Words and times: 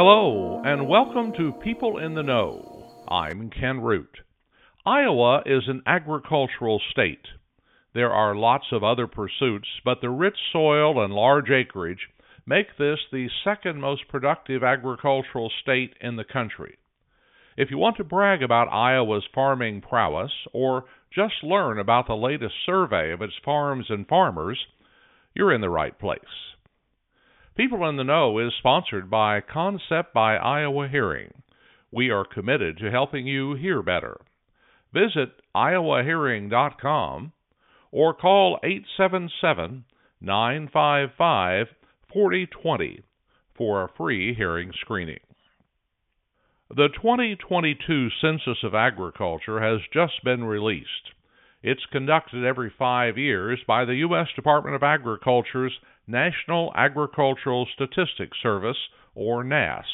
Hello, 0.00 0.62
and 0.64 0.86
welcome 0.86 1.32
to 1.32 1.50
People 1.54 1.98
in 1.98 2.14
the 2.14 2.22
Know. 2.22 3.02
I'm 3.08 3.50
Ken 3.50 3.80
Root. 3.80 4.20
Iowa 4.86 5.42
is 5.44 5.64
an 5.66 5.82
agricultural 5.86 6.80
state. 6.92 7.26
There 7.94 8.12
are 8.12 8.36
lots 8.36 8.66
of 8.70 8.84
other 8.84 9.08
pursuits, 9.08 9.66
but 9.84 10.00
the 10.00 10.10
rich 10.10 10.36
soil 10.52 11.02
and 11.02 11.12
large 11.12 11.50
acreage 11.50 11.98
make 12.46 12.68
this 12.78 13.00
the 13.10 13.28
second 13.42 13.80
most 13.80 14.06
productive 14.06 14.62
agricultural 14.62 15.50
state 15.62 15.94
in 16.00 16.14
the 16.14 16.22
country. 16.22 16.78
If 17.56 17.72
you 17.72 17.78
want 17.78 17.96
to 17.96 18.04
brag 18.04 18.40
about 18.40 18.72
Iowa's 18.72 19.26
farming 19.34 19.80
prowess, 19.80 20.30
or 20.52 20.84
just 21.12 21.42
learn 21.42 21.80
about 21.80 22.06
the 22.06 22.14
latest 22.14 22.54
survey 22.64 23.10
of 23.10 23.20
its 23.20 23.34
farms 23.44 23.86
and 23.88 24.06
farmers, 24.06 24.60
you're 25.34 25.52
in 25.52 25.60
the 25.60 25.68
right 25.68 25.98
place. 25.98 26.20
People 27.58 27.88
in 27.88 27.96
the 27.96 28.04
Know 28.04 28.38
is 28.38 28.52
sponsored 28.56 29.10
by 29.10 29.40
Concept 29.40 30.14
by 30.14 30.36
Iowa 30.36 30.86
Hearing. 30.86 31.42
We 31.90 32.08
are 32.08 32.24
committed 32.24 32.78
to 32.78 32.88
helping 32.92 33.26
you 33.26 33.54
hear 33.54 33.82
better. 33.82 34.20
Visit 34.94 35.30
iowahearing.com 35.56 37.32
or 37.90 38.14
call 38.14 38.60
877 38.62 39.84
955 40.20 41.66
4020 42.12 43.02
for 43.56 43.82
a 43.82 43.88
free 43.96 44.36
hearing 44.36 44.70
screening. 44.80 45.18
The 46.68 46.90
2022 46.94 48.10
Census 48.20 48.62
of 48.62 48.76
Agriculture 48.76 49.60
has 49.60 49.80
just 49.92 50.22
been 50.22 50.44
released. 50.44 51.10
It's 51.60 51.84
conducted 51.90 52.44
every 52.44 52.72
five 52.78 53.18
years 53.18 53.58
by 53.66 53.84
the 53.84 53.96
U.S. 53.96 54.28
Department 54.36 54.76
of 54.76 54.84
Agriculture's 54.84 55.72
National 56.08 56.72
Agricultural 56.74 57.68
Statistics 57.74 58.38
Service, 58.42 58.78
or 59.14 59.44
NASS, 59.44 59.84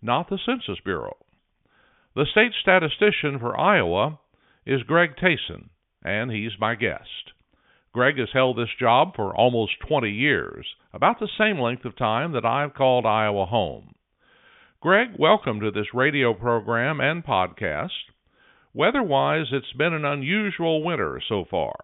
not 0.00 0.30
the 0.30 0.38
Census 0.46 0.78
Bureau. 0.84 1.16
The 2.14 2.24
state 2.30 2.52
statistician 2.62 3.40
for 3.40 3.58
Iowa 3.58 4.20
is 4.64 4.84
Greg 4.84 5.16
Thiessen, 5.16 5.70
and 6.04 6.30
he's 6.30 6.52
my 6.60 6.76
guest. 6.76 7.32
Greg 7.92 8.18
has 8.18 8.28
held 8.32 8.56
this 8.56 8.70
job 8.78 9.16
for 9.16 9.34
almost 9.34 9.72
20 9.88 10.08
years, 10.08 10.66
about 10.92 11.18
the 11.18 11.28
same 11.36 11.58
length 11.58 11.84
of 11.84 11.96
time 11.96 12.30
that 12.32 12.44
I've 12.46 12.74
called 12.74 13.04
Iowa 13.04 13.46
home. 13.46 13.94
Greg, 14.80 15.08
welcome 15.18 15.58
to 15.60 15.72
this 15.72 15.92
radio 15.92 16.32
program 16.32 17.00
and 17.00 17.24
podcast. 17.24 17.90
Weather 18.72 19.02
wise, 19.02 19.46
it's 19.50 19.72
been 19.72 19.92
an 19.92 20.04
unusual 20.04 20.84
winter 20.84 21.20
so 21.28 21.44
far. 21.50 21.74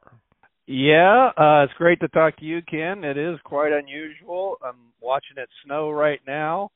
Yeah, 0.66 1.30
uh, 1.36 1.64
it's 1.64 1.72
great 1.78 2.00
to 2.00 2.08
talk 2.08 2.36
to 2.38 2.44
you, 2.44 2.60
Ken. 2.62 3.04
It 3.04 3.16
is 3.16 3.38
quite 3.44 3.72
unusual. 3.72 4.56
I'm 4.64 4.92
watching 5.00 5.36
it 5.36 5.48
snow 5.64 5.90
right 5.90 6.20
now 6.26 6.70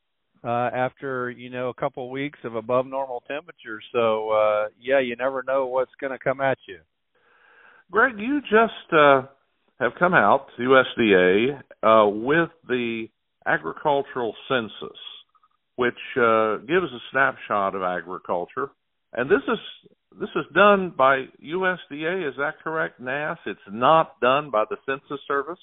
uh, 0.45 0.71
after 0.73 1.31
you 1.31 1.51
know 1.51 1.71
a 1.71 1.75
couple 1.75 2.05
of 2.05 2.11
weeks 2.11 2.39
of 2.45 2.55
above 2.55 2.87
normal 2.87 3.23
temperatures. 3.27 3.85
So 3.93 4.31
uh, 4.31 4.69
yeah, 4.81 5.01
you 5.01 5.17
never 5.17 5.43
know 5.43 5.67
what's 5.67 5.91
going 6.01 6.13
to 6.13 6.19
come 6.19 6.41
at 6.41 6.59
you. 6.69 6.79
Greg, 7.91 8.15
you 8.19 8.41
just 8.43 8.93
uh, 8.93 9.23
have 9.81 9.93
come 9.99 10.15
out 10.15 10.47
USDA 10.59 11.59
uh, 11.83 12.09
with 12.09 12.51
the 12.69 13.07
agricultural 13.47 14.35
census 14.49 14.99
which 15.81 15.95
uh, 16.19 16.59
gives 16.59 16.93
a 16.93 17.01
snapshot 17.11 17.75
of 17.75 17.81
agriculture. 17.81 18.69
And 19.15 19.31
this 19.31 19.41
is 19.49 19.59
this 20.19 20.29
is 20.35 20.45
done 20.55 20.93
by 20.97 21.27
USDA. 21.45 22.29
Is 22.29 22.35
that 22.39 22.55
correct, 22.63 23.01
NASS? 23.01 23.39
It's 23.47 23.61
not 23.71 24.21
done 24.21 24.51
by 24.51 24.65
the 24.69 24.77
Census 24.87 25.21
Service. 25.29 25.59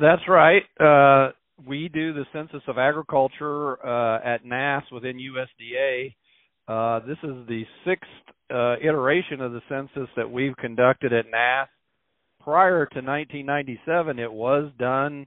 That's 0.00 0.22
right. 0.28 0.62
Uh, 0.80 1.32
we 1.66 1.88
do 1.88 2.12
the 2.12 2.26
Census 2.32 2.62
of 2.68 2.78
Agriculture 2.78 3.84
uh, 3.86 4.20
at 4.24 4.44
NASS 4.44 4.84
within 4.92 5.18
USDA. 5.18 6.14
Uh, 6.68 7.06
this 7.06 7.18
is 7.22 7.46
the 7.48 7.62
sixth 7.86 8.08
uh, 8.52 8.76
iteration 8.82 9.40
of 9.40 9.52
the 9.52 9.62
census 9.68 10.08
that 10.16 10.30
we've 10.30 10.56
conducted 10.56 11.12
at 11.12 11.26
NASS. 11.30 11.68
Prior 12.42 12.86
to 12.86 12.98
1997, 12.98 14.18
it 14.18 14.32
was 14.32 14.70
done 14.78 15.26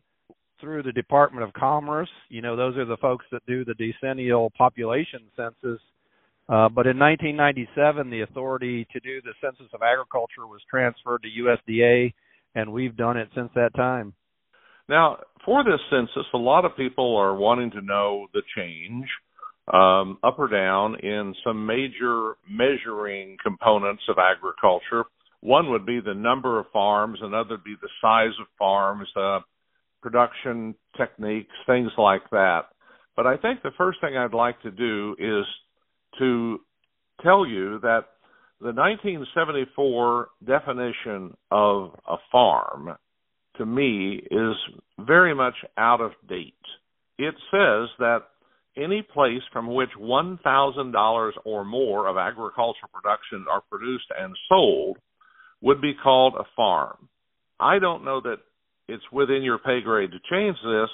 through 0.61 0.83
the 0.83 0.91
Department 0.91 1.43
of 1.43 1.53
Commerce. 1.53 2.09
You 2.29 2.41
know, 2.41 2.55
those 2.55 2.77
are 2.77 2.85
the 2.85 2.97
folks 2.97 3.25
that 3.31 3.45
do 3.47 3.65
the 3.65 3.73
decennial 3.73 4.51
population 4.57 5.21
census. 5.35 5.81
Uh, 6.49 6.67
but 6.67 6.87
in 6.87 6.97
1997, 6.97 8.09
the 8.09 8.21
authority 8.21 8.87
to 8.91 8.99
do 8.99 9.21
the 9.21 9.33
Census 9.39 9.71
of 9.71 9.81
Agriculture 9.83 10.47
was 10.47 10.61
transferred 10.69 11.21
to 11.21 11.43
USDA, 11.43 12.11
and 12.55 12.73
we've 12.73 12.97
done 12.97 13.17
it 13.17 13.29
since 13.35 13.51
that 13.53 13.75
time. 13.75 14.13
Now, 14.87 15.19
for 15.45 15.63
this 15.63 15.79
census, 15.91 16.25
a 16.33 16.37
lot 16.37 16.65
of 16.65 16.75
people 16.75 17.15
are 17.17 17.35
wanting 17.35 17.69
to 17.71 17.81
know 17.81 18.25
the 18.33 18.41
change, 18.57 19.05
um, 19.71 20.17
up 20.23 20.39
or 20.39 20.47
down, 20.47 20.95
in 20.99 21.35
some 21.45 21.67
major 21.67 22.33
measuring 22.49 23.37
components 23.43 24.01
of 24.09 24.17
agriculture. 24.17 25.03
One 25.41 25.69
would 25.69 25.85
be 25.85 25.99
the 26.03 26.15
number 26.15 26.59
of 26.59 26.65
farms, 26.73 27.19
another 27.21 27.51
would 27.51 27.63
be 27.63 27.75
the 27.79 27.89
size 28.01 28.33
of 28.41 28.47
farms. 28.57 29.07
Uh, 29.15 29.41
production 30.01 30.75
techniques, 30.97 31.53
things 31.65 31.91
like 31.97 32.27
that. 32.31 32.61
But 33.15 33.27
I 33.27 33.37
think 33.37 33.61
the 33.61 33.71
first 33.77 33.99
thing 34.01 34.17
I'd 34.17 34.33
like 34.33 34.61
to 34.61 34.71
do 34.71 35.15
is 35.19 35.45
to 36.19 36.59
tell 37.23 37.45
you 37.45 37.79
that 37.81 38.05
the 38.61 38.73
1974 38.73 40.29
definition 40.45 41.35
of 41.49 41.91
a 42.07 42.17
farm 42.31 42.95
to 43.57 43.65
me 43.65 44.21
is 44.29 44.55
very 44.99 45.33
much 45.33 45.55
out 45.77 46.01
of 46.01 46.11
date. 46.27 46.53
It 47.17 47.35
says 47.51 47.89
that 47.99 48.19
any 48.77 49.01
place 49.01 49.41
from 49.51 49.73
which 49.73 49.89
$1,000 49.99 51.31
or 51.45 51.65
more 51.65 52.07
of 52.07 52.17
agricultural 52.17 52.89
production 52.93 53.45
are 53.51 53.61
produced 53.69 54.05
and 54.17 54.35
sold 54.47 54.97
would 55.61 55.81
be 55.81 55.93
called 55.93 56.35
a 56.35 56.45
farm. 56.55 57.09
I 57.59 57.79
don't 57.79 58.05
know 58.05 58.21
that 58.21 58.37
it's 58.87 59.03
within 59.11 59.43
your 59.43 59.57
pay 59.57 59.81
grade 59.81 60.11
to 60.11 60.19
change 60.31 60.57
this, 60.63 60.89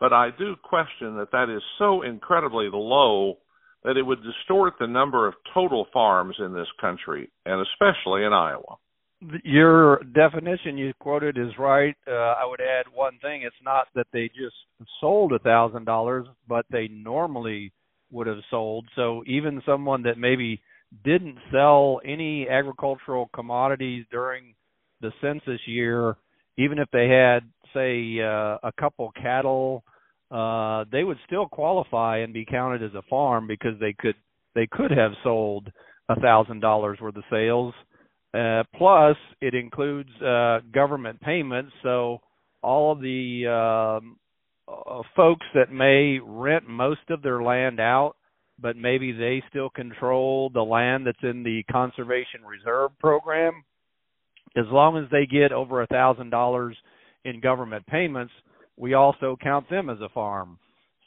but 0.00 0.12
I 0.12 0.30
do 0.38 0.56
question 0.62 1.16
that 1.16 1.32
that 1.32 1.54
is 1.54 1.62
so 1.78 2.02
incredibly 2.02 2.68
low 2.72 3.38
that 3.84 3.96
it 3.96 4.02
would 4.02 4.20
distort 4.22 4.74
the 4.78 4.86
number 4.86 5.26
of 5.26 5.34
total 5.54 5.86
farms 5.92 6.36
in 6.38 6.52
this 6.52 6.66
country, 6.80 7.30
and 7.46 7.64
especially 7.66 8.24
in 8.24 8.32
Iowa. 8.32 8.76
Your 9.44 10.00
definition 10.14 10.78
you 10.78 10.92
quoted 11.00 11.38
is 11.38 11.58
right. 11.58 11.96
Uh, 12.06 12.12
I 12.12 12.46
would 12.46 12.60
add 12.60 12.86
one 12.92 13.18
thing: 13.20 13.42
it's 13.42 13.56
not 13.64 13.88
that 13.94 14.06
they 14.12 14.28
just 14.28 14.54
sold 15.00 15.32
a 15.32 15.40
thousand 15.40 15.84
dollars, 15.86 16.26
but 16.48 16.66
they 16.70 16.88
normally 16.88 17.72
would 18.10 18.26
have 18.26 18.38
sold. 18.50 18.86
So 18.94 19.24
even 19.26 19.60
someone 19.66 20.02
that 20.04 20.18
maybe 20.18 20.60
didn't 21.04 21.36
sell 21.52 22.00
any 22.04 22.48
agricultural 22.48 23.28
commodities 23.34 24.06
during 24.10 24.54
the 25.00 25.12
census 25.20 25.60
year 25.66 26.16
even 26.58 26.78
if 26.78 26.88
they 26.92 27.08
had 27.08 27.40
say 27.72 28.20
uh, 28.20 28.58
a 28.62 28.72
couple 28.78 29.10
cattle 29.12 29.84
uh 30.30 30.84
they 30.90 31.04
would 31.04 31.18
still 31.26 31.46
qualify 31.46 32.18
and 32.18 32.32
be 32.32 32.44
counted 32.44 32.82
as 32.82 32.94
a 32.94 33.02
farm 33.08 33.46
because 33.46 33.78
they 33.80 33.94
could 33.98 34.14
they 34.54 34.66
could 34.70 34.90
have 34.90 35.12
sold 35.22 35.70
a 36.08 36.20
thousand 36.20 36.60
dollars 36.60 36.98
worth 37.00 37.16
of 37.16 37.24
sales. 37.30 37.74
Uh 38.34 38.62
plus 38.76 39.16
it 39.40 39.54
includes 39.54 40.10
uh 40.22 40.60
government 40.72 41.20
payments. 41.20 41.72
So 41.82 42.20
all 42.62 42.92
of 42.92 43.00
the 43.00 43.46
um 43.46 44.16
uh, 44.68 45.00
folks 45.16 45.46
that 45.54 45.72
may 45.72 46.18
rent 46.22 46.68
most 46.68 47.00
of 47.10 47.22
their 47.22 47.42
land 47.42 47.80
out 47.80 48.14
but 48.60 48.76
maybe 48.76 49.12
they 49.12 49.42
still 49.48 49.70
control 49.70 50.50
the 50.50 50.60
land 50.60 51.06
that's 51.06 51.16
in 51.22 51.42
the 51.42 51.62
conservation 51.70 52.42
reserve 52.44 52.90
program 52.98 53.64
as 54.56 54.64
long 54.70 54.96
as 54.96 55.10
they 55.10 55.26
get 55.26 55.52
over 55.52 55.82
a 55.82 55.86
thousand 55.86 56.30
dollars 56.30 56.76
in 57.24 57.40
government 57.40 57.86
payments, 57.86 58.32
we 58.78 58.94
also 58.94 59.36
count 59.42 59.68
them 59.68 59.90
as 59.90 59.98
a 60.00 60.08
farm. 60.10 60.58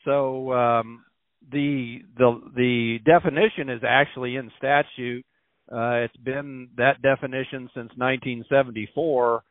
So 0.06 0.52
um, 0.54 1.04
the 1.52 2.00
the 2.18 2.42
the 2.56 2.98
definition 3.06 3.70
is 3.70 3.82
actually 3.88 4.36
in 4.36 4.52
statute. 4.58 5.26
Uh, 5.72 6.04
it's 6.04 6.18
been 6.18 6.70
that 6.78 7.02
definition 7.02 7.70
since 7.74 7.92
1974, 7.96 9.44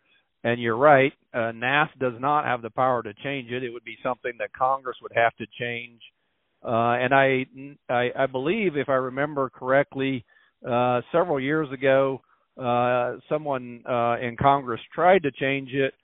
and 0.44 0.60
you're 0.60 0.76
right. 0.76 1.12
Uh, 1.32 1.52
NASS 1.52 1.88
does 1.98 2.12
not 2.18 2.44
have 2.44 2.60
the 2.60 2.68
power 2.70 3.02
to 3.02 3.14
change 3.24 3.50
it. 3.50 3.62
It 3.62 3.70
would 3.70 3.84
be 3.84 3.96
something 4.02 4.32
that 4.38 4.52
Congress 4.52 4.96
would 5.00 5.12
have 5.14 5.34
to 5.36 5.46
change. 5.58 6.00
Uh, 6.62 6.98
and 7.00 7.14
I, 7.14 7.46
I 7.88 8.10
I 8.24 8.26
believe, 8.26 8.76
if 8.76 8.90
I 8.90 8.94
remember 8.94 9.48
correctly, 9.48 10.26
uh, 10.68 11.00
several 11.10 11.40
years 11.40 11.68
ago, 11.72 12.20
uh, 12.60 13.16
someone 13.30 13.82
uh, 13.88 14.18
in 14.20 14.36
Congress 14.38 14.80
tried 14.94 15.22
to 15.22 15.30
change 15.30 15.70
it, 15.72 15.94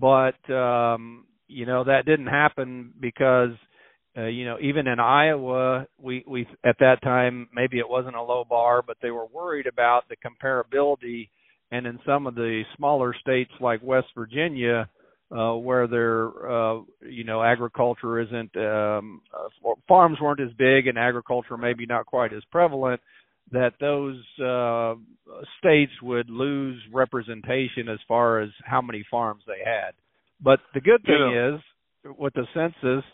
but 0.00 0.38
um, 0.50 1.26
you 1.50 1.66
know 1.66 1.84
that 1.84 2.06
didn't 2.06 2.26
happen 2.26 2.92
because 3.00 3.50
uh, 4.16 4.26
you 4.26 4.44
know 4.44 4.56
even 4.60 4.86
in 4.86 5.00
Iowa, 5.00 5.86
we 5.98 6.24
we 6.26 6.46
at 6.64 6.76
that 6.80 7.02
time 7.02 7.48
maybe 7.52 7.78
it 7.78 7.88
wasn't 7.88 8.16
a 8.16 8.22
low 8.22 8.44
bar, 8.48 8.82
but 8.86 8.96
they 9.02 9.10
were 9.10 9.26
worried 9.26 9.66
about 9.66 10.04
the 10.08 10.16
comparability, 10.16 11.28
and 11.70 11.86
in 11.86 11.98
some 12.06 12.26
of 12.26 12.34
the 12.34 12.62
smaller 12.76 13.14
states 13.20 13.52
like 13.60 13.82
West 13.82 14.08
Virginia. 14.14 14.88
uh, 15.30 15.54
where 15.54 15.86
their 15.86 16.26
uh, 16.50 16.80
you 17.08 17.24
know 17.24 17.42
agriculture 17.42 18.20
isn't 18.20 18.54
um, 18.56 19.20
uh, 19.32 19.70
farms 19.86 20.18
weren't 20.20 20.40
as 20.40 20.52
big 20.58 20.88
and 20.88 20.98
agriculture 20.98 21.56
maybe 21.56 21.86
not 21.86 22.04
quite 22.06 22.32
as 22.32 22.42
prevalent 22.50 23.00
that 23.52 23.72
those 23.80 24.20
uh, 24.44 24.94
states 25.58 25.92
would 26.02 26.30
lose 26.30 26.80
representation 26.92 27.88
as 27.88 27.98
far 28.06 28.40
as 28.40 28.50
how 28.64 28.80
many 28.80 29.04
farms 29.10 29.42
they 29.46 29.58
had. 29.64 29.92
But 30.42 30.60
the 30.74 30.80
good 30.80 31.02
thing 31.04 31.32
yeah. 31.34 31.54
is 31.54 31.60
with 32.18 32.34
the 32.34 32.46
census 32.54 33.04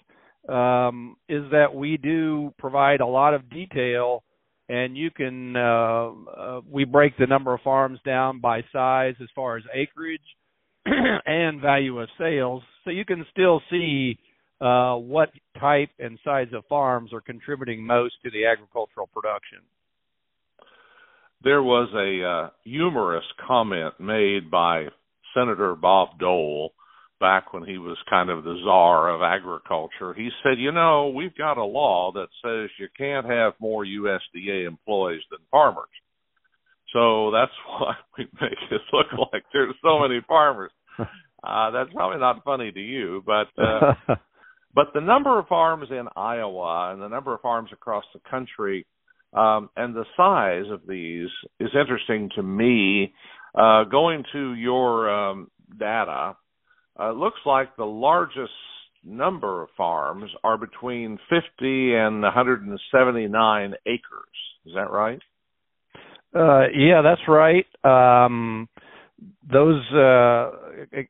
um, 0.49 1.17
is 1.29 1.43
that 1.51 1.75
we 1.75 1.97
do 1.97 2.55
provide 2.59 3.01
a 3.01 3.07
lot 3.07 3.35
of 3.35 3.51
detail 3.51 4.23
and 4.69 4.97
you 4.97 5.11
can 5.11 5.57
uh, 5.57 6.11
uh, 6.11 6.61
we 6.69 6.85
break 6.85 7.17
the 7.19 7.27
number 7.27 7.55
of 7.55 7.61
farms 7.63 8.01
down 8.05 8.41
by 8.41 8.63
size 8.73 9.15
as 9.23 9.29
far 9.35 9.57
as 9.57 9.63
acreage 9.73 10.21
and 11.27 11.61
value 11.61 12.01
of 12.01 12.09
sales, 12.19 12.63
so 12.85 12.91
you 12.91 13.05
can 13.05 13.25
still 13.31 13.61
see 13.71 14.19
uh, 14.61 14.95
what 14.95 15.31
type 15.61 15.91
and 15.99 16.19
size 16.25 16.49
of 16.53 16.65
farms 16.69 17.13
are 17.13 17.21
contributing 17.21 17.85
most 17.85 18.15
to 18.25 18.31
the 18.31 18.47
agricultural 18.47 19.09
production. 19.13 19.59
There 21.43 21.63
was 21.63 21.89
a 21.95 22.27
uh, 22.27 22.51
humorous 22.65 23.25
comment 23.47 23.95
made 24.01 24.51
by 24.51 24.87
Senator 25.35 25.75
Bob 25.75 26.19
Dole 26.19 26.73
back 27.21 27.53
when 27.53 27.65
he 27.65 27.79
was 27.79 27.97
kind 28.09 28.31
of 28.31 28.45
the 28.45 28.57
czar 28.65 29.11
of 29.11 29.23
agriculture. 29.23 30.15
He 30.15 30.31
said, 30.43 30.59
"You 30.59 30.73
know, 30.73 31.09
we've 31.09 31.37
got 31.37 31.59
a 31.59 31.65
law 31.65 32.13
that 32.13 32.29
says 32.45 32.71
you 32.79 32.89
can't 32.97 33.27
have 33.27 33.55
more 33.61 33.85
USDA 33.85 34.67
employees 34.67 35.23
than 35.31 35.41
farmers." 35.51 35.89
So 36.93 37.31
that's 37.31 37.53
why 37.67 37.95
we 38.19 38.27
make 38.41 38.59
it 38.71 38.81
look 38.93 39.07
like 39.33 39.45
there's 39.53 39.75
so 39.83 40.01
many 40.01 40.21
farmers. 40.27 40.73
Uh, 41.45 41.71
that's 41.71 41.93
probably 41.93 42.19
not 42.19 42.43
funny 42.43 42.73
to 42.73 42.81
you, 42.81 43.23
but 43.25 43.47
uh, 43.63 43.93
but 44.75 44.87
the 44.95 45.01
number 45.01 45.39
of 45.39 45.47
farms 45.47 45.87
in 45.91 46.09
Iowa 46.17 46.91
and 46.93 47.01
the 47.01 47.07
number 47.07 47.33
of 47.33 47.41
farms 47.41 47.71
across 47.73 48.05
the 48.15 48.21
country 48.29 48.85
um, 49.33 49.69
and 49.77 49.95
the 49.95 50.07
size 50.17 50.71
of 50.73 50.81
these 50.89 51.29
is 51.61 51.71
interesting 51.79 52.31
to 52.37 52.43
me. 52.43 53.13
Uh, 53.55 53.85
going 53.85 54.23
to 54.33 54.55
your 54.55 55.09
um, 55.09 55.51
data, 55.79 56.37
uh, 56.99 57.13
looks 57.13 57.41
like 57.45 57.77
the 57.77 57.85
largest 57.85 58.53
number 59.05 59.63
of 59.63 59.69
farms 59.77 60.31
are 60.43 60.59
between 60.59 61.19
50 61.31 61.95
and 61.95 62.23
179 62.23 63.75
acres. 63.87 64.01
Is 64.67 64.73
that 64.75 64.91
right? 64.91 65.21
Uh, 66.35 66.69
yeah, 66.77 67.03
that's 67.03 67.21
right. 67.29 67.67
Um, 67.85 68.69
those 69.51 69.83
uh, 69.93 70.51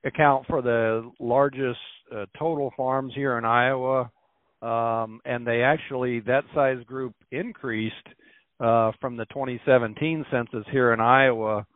account 0.04 0.46
for 0.46 0.62
the 0.62 1.10
largest 1.18 1.78
uh, 2.14 2.26
total 2.38 2.72
farms 2.76 3.12
here 3.14 3.38
in 3.38 3.44
Iowa, 3.44 4.10
um, 4.62 5.20
and 5.24 5.46
they 5.46 5.62
actually 5.62 6.20
that 6.20 6.44
size 6.54 6.82
group 6.86 7.14
increased 7.32 7.94
uh, 8.60 8.92
from 9.00 9.16
the 9.16 9.24
2017 9.26 10.24
census 10.30 10.64
here 10.70 10.92
in 10.92 11.00
Iowa, 11.00 11.66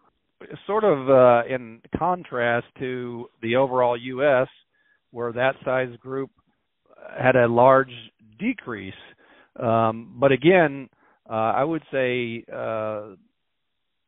sort 0.66 0.84
of 0.84 1.08
uh, 1.10 1.42
in 1.52 1.80
contrast 1.98 2.66
to 2.78 3.28
the 3.42 3.56
overall 3.56 3.96
U.S., 3.96 4.48
where 5.10 5.32
that 5.32 5.54
size 5.64 5.94
group 6.00 6.30
had 7.18 7.36
a 7.36 7.48
large 7.48 7.92
decrease. 8.38 8.94
Um, 9.58 10.16
but 10.18 10.32
again, 10.32 10.88
uh, 11.28 11.32
I 11.32 11.64
would 11.64 11.82
say 11.92 12.44
uh, 12.52 13.14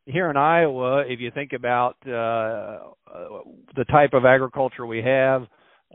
here 0.05 0.29
in 0.29 0.37
Iowa, 0.37 1.03
if 1.07 1.19
you 1.19 1.31
think 1.31 1.53
about 1.53 1.95
uh, 2.07 2.11
uh, 2.11 3.39
the 3.75 3.85
type 3.89 4.13
of 4.13 4.25
agriculture 4.25 4.85
we 4.85 5.01
have, 5.01 5.43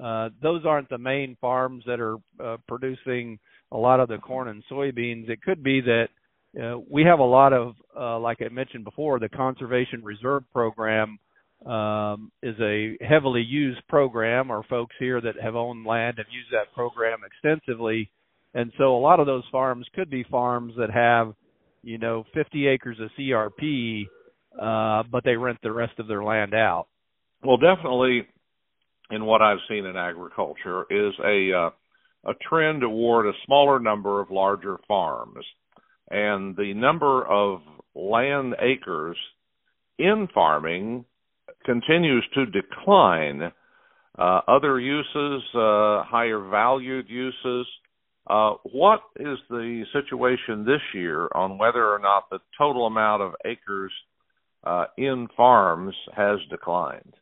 uh, 0.02 0.28
those 0.42 0.64
aren't 0.64 0.88
the 0.88 0.98
main 0.98 1.36
farms 1.40 1.84
that 1.86 2.00
are 2.00 2.18
producing 2.66 3.38
a 3.72 3.76
lot 3.76 4.00
of 4.00 4.08
the 4.08 4.18
corn 4.18 4.48
and 4.48 4.62
soybeans. 4.70 5.28
It 5.28 5.42
could 5.42 5.62
be 5.62 5.80
that 5.82 6.08
uh, 6.60 6.78
we 6.90 7.02
have 7.02 7.18
a 7.18 7.24
lot 7.24 7.52
of, 7.52 7.74
uh, 7.98 8.18
like 8.18 8.38
I 8.40 8.48
mentioned 8.48 8.84
before, 8.84 9.18
the 9.18 9.28
Conservation 9.28 10.02
Reserve 10.02 10.44
Program 10.52 11.18
um, 11.66 12.30
is 12.42 12.54
a 12.60 12.96
heavily 13.00 13.42
used 13.42 13.80
program. 13.88 14.50
Our 14.50 14.62
folks 14.64 14.94
here 14.98 15.20
that 15.20 15.34
have 15.42 15.56
owned 15.56 15.86
land 15.86 16.18
have 16.18 16.26
used 16.30 16.52
that 16.52 16.72
program 16.74 17.18
extensively, 17.26 18.10
and 18.54 18.72
so 18.78 18.96
a 18.96 19.00
lot 19.00 19.20
of 19.20 19.26
those 19.26 19.44
farms 19.50 19.86
could 19.94 20.08
be 20.08 20.24
farms 20.30 20.74
that 20.78 20.90
have 20.90 21.34
you 21.82 21.98
know, 21.98 22.24
50 22.34 22.66
acres 22.66 22.98
of 23.00 23.10
CRP, 23.18 24.06
uh, 24.60 25.04
but 25.10 25.24
they 25.24 25.36
rent 25.36 25.58
the 25.62 25.72
rest 25.72 25.98
of 25.98 26.08
their 26.08 26.22
land 26.22 26.54
out. 26.54 26.86
Well, 27.42 27.56
definitely, 27.56 28.26
in 29.10 29.24
what 29.24 29.42
I've 29.42 29.58
seen 29.68 29.86
in 29.86 29.96
agriculture, 29.96 30.84
is 30.90 31.14
a 31.24 31.52
uh, 31.52 31.70
a 32.30 32.34
trend 32.48 32.82
toward 32.82 33.26
a 33.26 33.32
smaller 33.46 33.78
number 33.78 34.20
of 34.20 34.30
larger 34.30 34.76
farms, 34.88 35.44
and 36.10 36.56
the 36.56 36.74
number 36.74 37.26
of 37.26 37.60
land 37.94 38.54
acres 38.60 39.16
in 39.98 40.28
farming 40.32 41.04
continues 41.64 42.24
to 42.34 42.46
decline. 42.46 43.52
Uh, 44.18 44.40
other 44.48 44.80
uses, 44.80 45.42
uh, 45.54 46.02
higher 46.04 46.40
valued 46.50 47.08
uses, 47.08 47.66
uh, 48.28 48.54
what 48.72 49.00
is 49.18 49.38
the 49.48 49.84
situation 49.92 50.64
this 50.64 50.82
year 50.92 51.28
on 51.34 51.56
whether 51.56 51.88
or 51.88 51.98
not 51.98 52.28
the 52.30 52.38
total 52.58 52.86
amount 52.86 53.22
of 53.22 53.32
acres 53.44 53.92
uh, 54.64 54.84
in 54.98 55.28
farms 55.36 55.94
has 56.14 56.38
declined? 56.50 57.14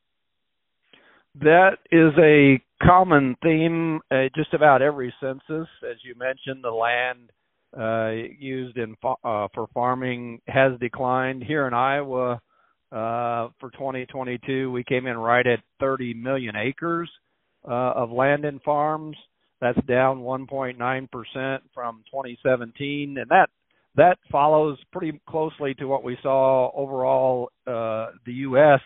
That 1.40 1.78
is 1.92 2.12
a 2.18 2.60
common 2.84 3.36
theme 3.42 4.00
uh, 4.10 4.24
just 4.34 4.52
about 4.54 4.82
every 4.82 5.14
census. 5.20 5.68
As 5.88 5.96
you 6.02 6.14
mentioned, 6.16 6.64
the 6.64 6.70
land 6.70 7.30
uh, 7.78 8.10
used 8.38 8.76
in 8.76 8.96
uh, 9.04 9.48
for 9.54 9.66
farming 9.74 10.40
has 10.48 10.72
declined. 10.80 11.42
Here 11.44 11.66
in 11.66 11.74
Iowa, 11.74 12.40
uh, 12.92 13.48
for 13.60 13.70
2022, 13.72 14.70
we 14.70 14.84
came 14.84 15.06
in 15.06 15.16
right 15.16 15.46
at 15.46 15.60
30 15.80 16.14
million 16.14 16.54
acres 16.56 17.10
uh, 17.66 17.92
of 17.94 18.10
land 18.10 18.44
in 18.44 18.60
farms. 18.60 19.16
That's 19.60 19.78
down 19.86 20.18
1.9% 20.18 21.58
from 21.74 22.04
2017, 22.10 23.16
and 23.18 23.30
that 23.30 23.48
that 23.96 24.18
follows 24.30 24.78
pretty 24.92 25.18
closely 25.28 25.74
to 25.74 25.86
what 25.86 26.04
we 26.04 26.18
saw 26.22 26.70
overall. 26.74 27.50
Uh, 27.66 28.08
the 28.26 28.32
U.S. 28.32 28.80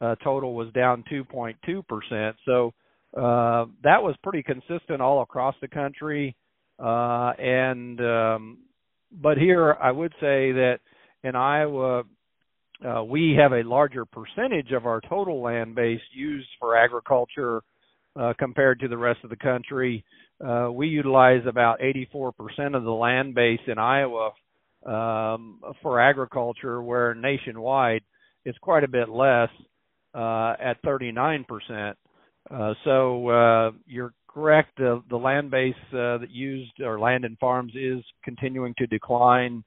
Uh, 0.00 0.14
total 0.22 0.54
was 0.54 0.70
down 0.74 1.02
2.2%, 1.10 2.34
so 2.44 2.72
uh, 3.16 3.66
that 3.82 4.02
was 4.02 4.14
pretty 4.22 4.42
consistent 4.42 5.00
all 5.00 5.22
across 5.22 5.54
the 5.62 5.68
country. 5.68 6.36
Uh, 6.78 7.32
and 7.38 8.00
um, 8.00 8.58
but 9.20 9.38
here, 9.38 9.76
I 9.80 9.90
would 9.90 10.12
say 10.20 10.52
that 10.52 10.78
in 11.22 11.36
Iowa, 11.36 12.04
uh, 12.84 13.04
we 13.04 13.36
have 13.40 13.52
a 13.52 13.62
larger 13.62 14.04
percentage 14.04 14.72
of 14.72 14.86
our 14.86 15.00
total 15.08 15.42
land 15.42 15.74
base 15.74 16.00
used 16.12 16.48
for 16.58 16.76
agriculture 16.76 17.62
uh, 18.18 18.32
compared 18.38 18.80
to 18.80 18.88
the 18.88 18.96
rest 18.96 19.20
of 19.24 19.30
the 19.30 19.36
country. 19.36 20.04
Uh, 20.44 20.70
we 20.72 20.88
utilize 20.88 21.42
about 21.46 21.80
84% 21.80 22.32
of 22.74 22.82
the 22.82 22.90
land 22.90 23.34
base 23.34 23.60
in 23.66 23.78
Iowa 23.78 24.32
um, 24.84 25.60
for 25.82 26.00
agriculture, 26.00 26.82
where 26.82 27.14
nationwide 27.14 28.02
it's 28.44 28.58
quite 28.58 28.84
a 28.84 28.88
bit 28.88 29.08
less 29.08 29.48
uh, 30.14 30.54
at 30.60 30.82
39%. 30.84 31.94
Uh, 32.50 32.74
so 32.84 33.28
uh, 33.28 33.70
you're 33.86 34.12
correct. 34.32 34.76
The, 34.76 35.02
the 35.10 35.16
land 35.16 35.50
base 35.50 35.74
uh, 35.92 36.18
that 36.18 36.30
used 36.30 36.80
or 36.80 36.98
land 36.98 37.24
and 37.24 37.38
farms 37.38 37.72
is 37.74 38.02
continuing 38.24 38.74
to 38.78 38.86
decline, 38.86 39.64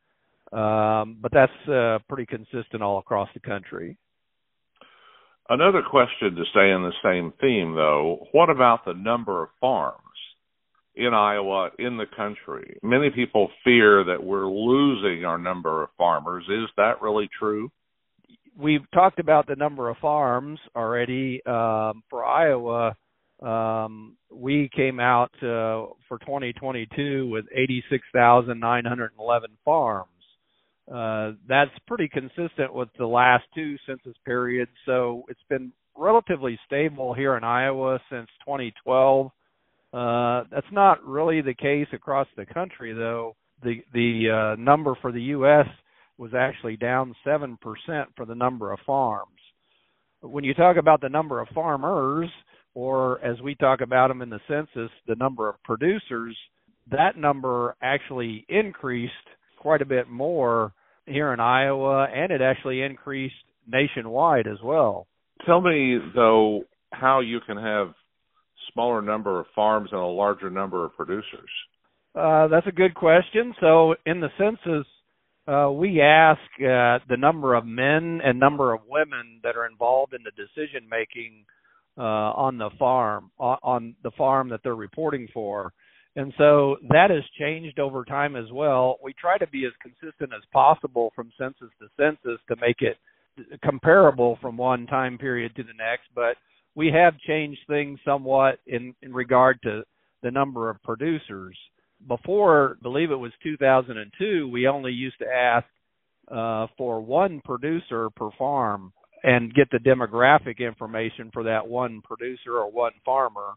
um, 0.51 1.17
but 1.21 1.31
that's 1.31 1.69
uh, 1.69 1.99
pretty 2.09 2.25
consistent 2.25 2.81
all 2.81 2.99
across 2.99 3.29
the 3.33 3.39
country. 3.39 3.97
Another 5.47 5.83
question 5.87 6.35
to 6.35 6.43
stay 6.49 6.71
in 6.71 6.81
the 6.81 6.91
same 7.03 7.31
theme, 7.39 7.75
though, 7.75 8.27
what 8.31 8.49
about 8.49 8.83
the 8.83 8.93
number 8.95 9.43
of 9.43 9.49
farms 9.61 9.99
in 10.95 11.13
Iowa, 11.13 11.69
in 11.77 11.97
the 11.97 12.07
country? 12.17 12.79
Many 12.81 13.11
people 13.11 13.51
fear 13.63 14.03
that 14.05 14.23
we're 14.23 14.47
losing 14.47 15.23
our 15.23 15.37
number 15.37 15.83
of 15.83 15.89
farmers. 15.99 16.45
Is 16.49 16.69
that 16.77 16.99
really 17.01 17.29
true? 17.37 17.69
We've 18.57 18.89
talked 18.91 19.19
about 19.19 19.45
the 19.45 19.55
number 19.55 19.89
of 19.89 19.97
farms 19.97 20.59
already. 20.75 21.45
Um, 21.45 22.01
for 22.09 22.25
Iowa, 22.25 22.95
um, 23.41 24.15
we 24.31 24.69
came 24.75 24.99
out 24.99 25.31
uh, 25.37 25.91
for 26.07 26.19
2022 26.19 27.27
with 27.29 27.45
86,911 27.53 29.49
farms. 29.63 30.09
Uh, 30.91 31.31
that's 31.47 31.71
pretty 31.87 32.07
consistent 32.07 32.73
with 32.73 32.89
the 32.97 33.05
last 33.05 33.43
two 33.53 33.75
census 33.87 34.15
periods. 34.23 34.71
So 34.85 35.23
it's 35.29 35.39
been 35.49 35.71
relatively 35.97 36.59
stable 36.65 37.13
here 37.13 37.35
in 37.37 37.43
Iowa 37.43 37.99
since 38.09 38.27
2012. 38.45 39.31
Uh, 39.93 40.43
that's 40.51 40.65
not 40.71 41.03
really 41.05 41.41
the 41.41 41.53
case 41.53 41.87
across 41.93 42.27
the 42.35 42.45
country, 42.45 42.93
though. 42.93 43.35
The 43.63 43.75
the 43.93 44.53
uh, 44.57 44.61
number 44.61 44.95
for 45.01 45.11
the 45.13 45.21
U.S. 45.21 45.67
was 46.17 46.33
actually 46.37 46.75
down 46.75 47.15
seven 47.23 47.57
percent 47.61 48.09
for 48.15 48.25
the 48.25 48.35
number 48.35 48.73
of 48.73 48.79
farms. 48.85 49.29
When 50.21 50.43
you 50.43 50.53
talk 50.53 50.75
about 50.75 50.99
the 50.99 51.09
number 51.09 51.39
of 51.39 51.47
farmers, 51.55 52.29
or 52.75 53.23
as 53.25 53.41
we 53.41 53.55
talk 53.55 53.81
about 53.81 54.09
them 54.09 54.21
in 54.21 54.29
the 54.29 54.39
census, 54.47 54.91
the 55.07 55.15
number 55.15 55.49
of 55.49 55.55
producers, 55.63 56.37
that 56.91 57.17
number 57.17 57.75
actually 57.81 58.45
increased 58.47 59.13
quite 59.57 59.81
a 59.81 59.85
bit 59.85 60.07
more 60.07 60.73
here 61.07 61.33
in 61.33 61.39
Iowa, 61.39 62.07
and 62.13 62.31
it 62.31 62.41
actually 62.41 62.81
increased 62.81 63.33
nationwide 63.67 64.45
as 64.45 64.57
well. 64.63 65.07
Tell 65.45 65.61
me 65.61 65.97
though 66.13 66.65
how 66.91 67.21
you 67.21 67.39
can 67.45 67.57
have 67.57 67.93
smaller 68.73 69.01
number 69.01 69.39
of 69.39 69.45
farms 69.55 69.89
and 69.91 70.01
a 70.01 70.05
larger 70.05 70.49
number 70.49 70.85
of 70.85 70.95
producers. 70.95 71.49
Uh, 72.13 72.47
that's 72.47 72.67
a 72.67 72.71
good 72.71 72.95
question. 72.95 73.53
So 73.59 73.95
in 74.05 74.21
the 74.21 74.29
census, 74.37 74.87
uh, 75.47 75.71
we 75.71 76.01
ask 76.01 76.39
uh, 76.59 77.03
the 77.07 77.17
number 77.17 77.53
of 77.53 77.65
men 77.65 78.21
and 78.23 78.39
number 78.39 78.73
of 78.73 78.81
women 78.87 79.41
that 79.43 79.55
are 79.55 79.67
involved 79.67 80.13
in 80.13 80.21
the 80.23 80.31
decision 80.31 80.87
making 80.89 81.45
uh, 81.97 82.01
on 82.01 82.57
the 82.57 82.69
farm, 82.77 83.31
on, 83.39 83.95
the 84.03 84.11
farm 84.11 84.49
that 84.49 84.61
they're 84.63 84.75
reporting 84.75 85.27
for. 85.33 85.71
And 86.17 86.33
so 86.37 86.77
that 86.89 87.09
has 87.09 87.23
changed 87.37 87.79
over 87.79 88.05
time 88.05 88.35
as 88.35 88.51
well. 88.51 88.97
We 89.03 89.13
try 89.13 89.37
to 89.37 89.47
be 89.47 89.65
as 89.65 89.73
consistent 89.81 90.31
as 90.33 90.43
possible 90.53 91.11
from 91.15 91.31
census 91.37 91.69
to 91.79 91.87
census 91.97 92.39
to 92.47 92.55
make 92.61 92.81
it 92.81 92.97
comparable 93.63 94.37
from 94.41 94.55
one 94.55 94.87
time 94.87 95.17
period 95.17 95.55
to 95.55 95.63
the 95.63 95.73
next, 95.77 96.07
but 96.13 96.37
we 96.73 96.87
have 96.87 97.17
changed 97.19 97.59
things 97.67 97.99
somewhat 98.05 98.59
in, 98.67 98.93
in 99.01 99.13
regard 99.13 99.61
to 99.63 99.83
the 100.23 100.31
number 100.31 100.69
of 100.69 100.81
producers. 100.83 101.57
Before, 102.07 102.77
I 102.79 102.83
believe 102.83 103.11
it 103.11 103.15
was 103.15 103.31
2002, 103.43 104.49
we 104.49 104.67
only 104.67 104.91
used 104.91 105.19
to 105.19 105.27
ask 105.27 105.65
uh, 106.31 106.67
for 106.77 107.01
one 107.01 107.41
producer 107.43 108.09
per 108.09 108.29
farm 108.37 108.91
and 109.25 109.55
get 109.55 109.67
the 109.71 109.79
demographic 109.79 110.59
information 110.59 111.31
for 111.33 111.43
that 111.43 111.67
one 111.67 111.99
producer 112.03 112.57
or 112.57 112.71
one 112.71 112.91
farmer. 113.03 113.53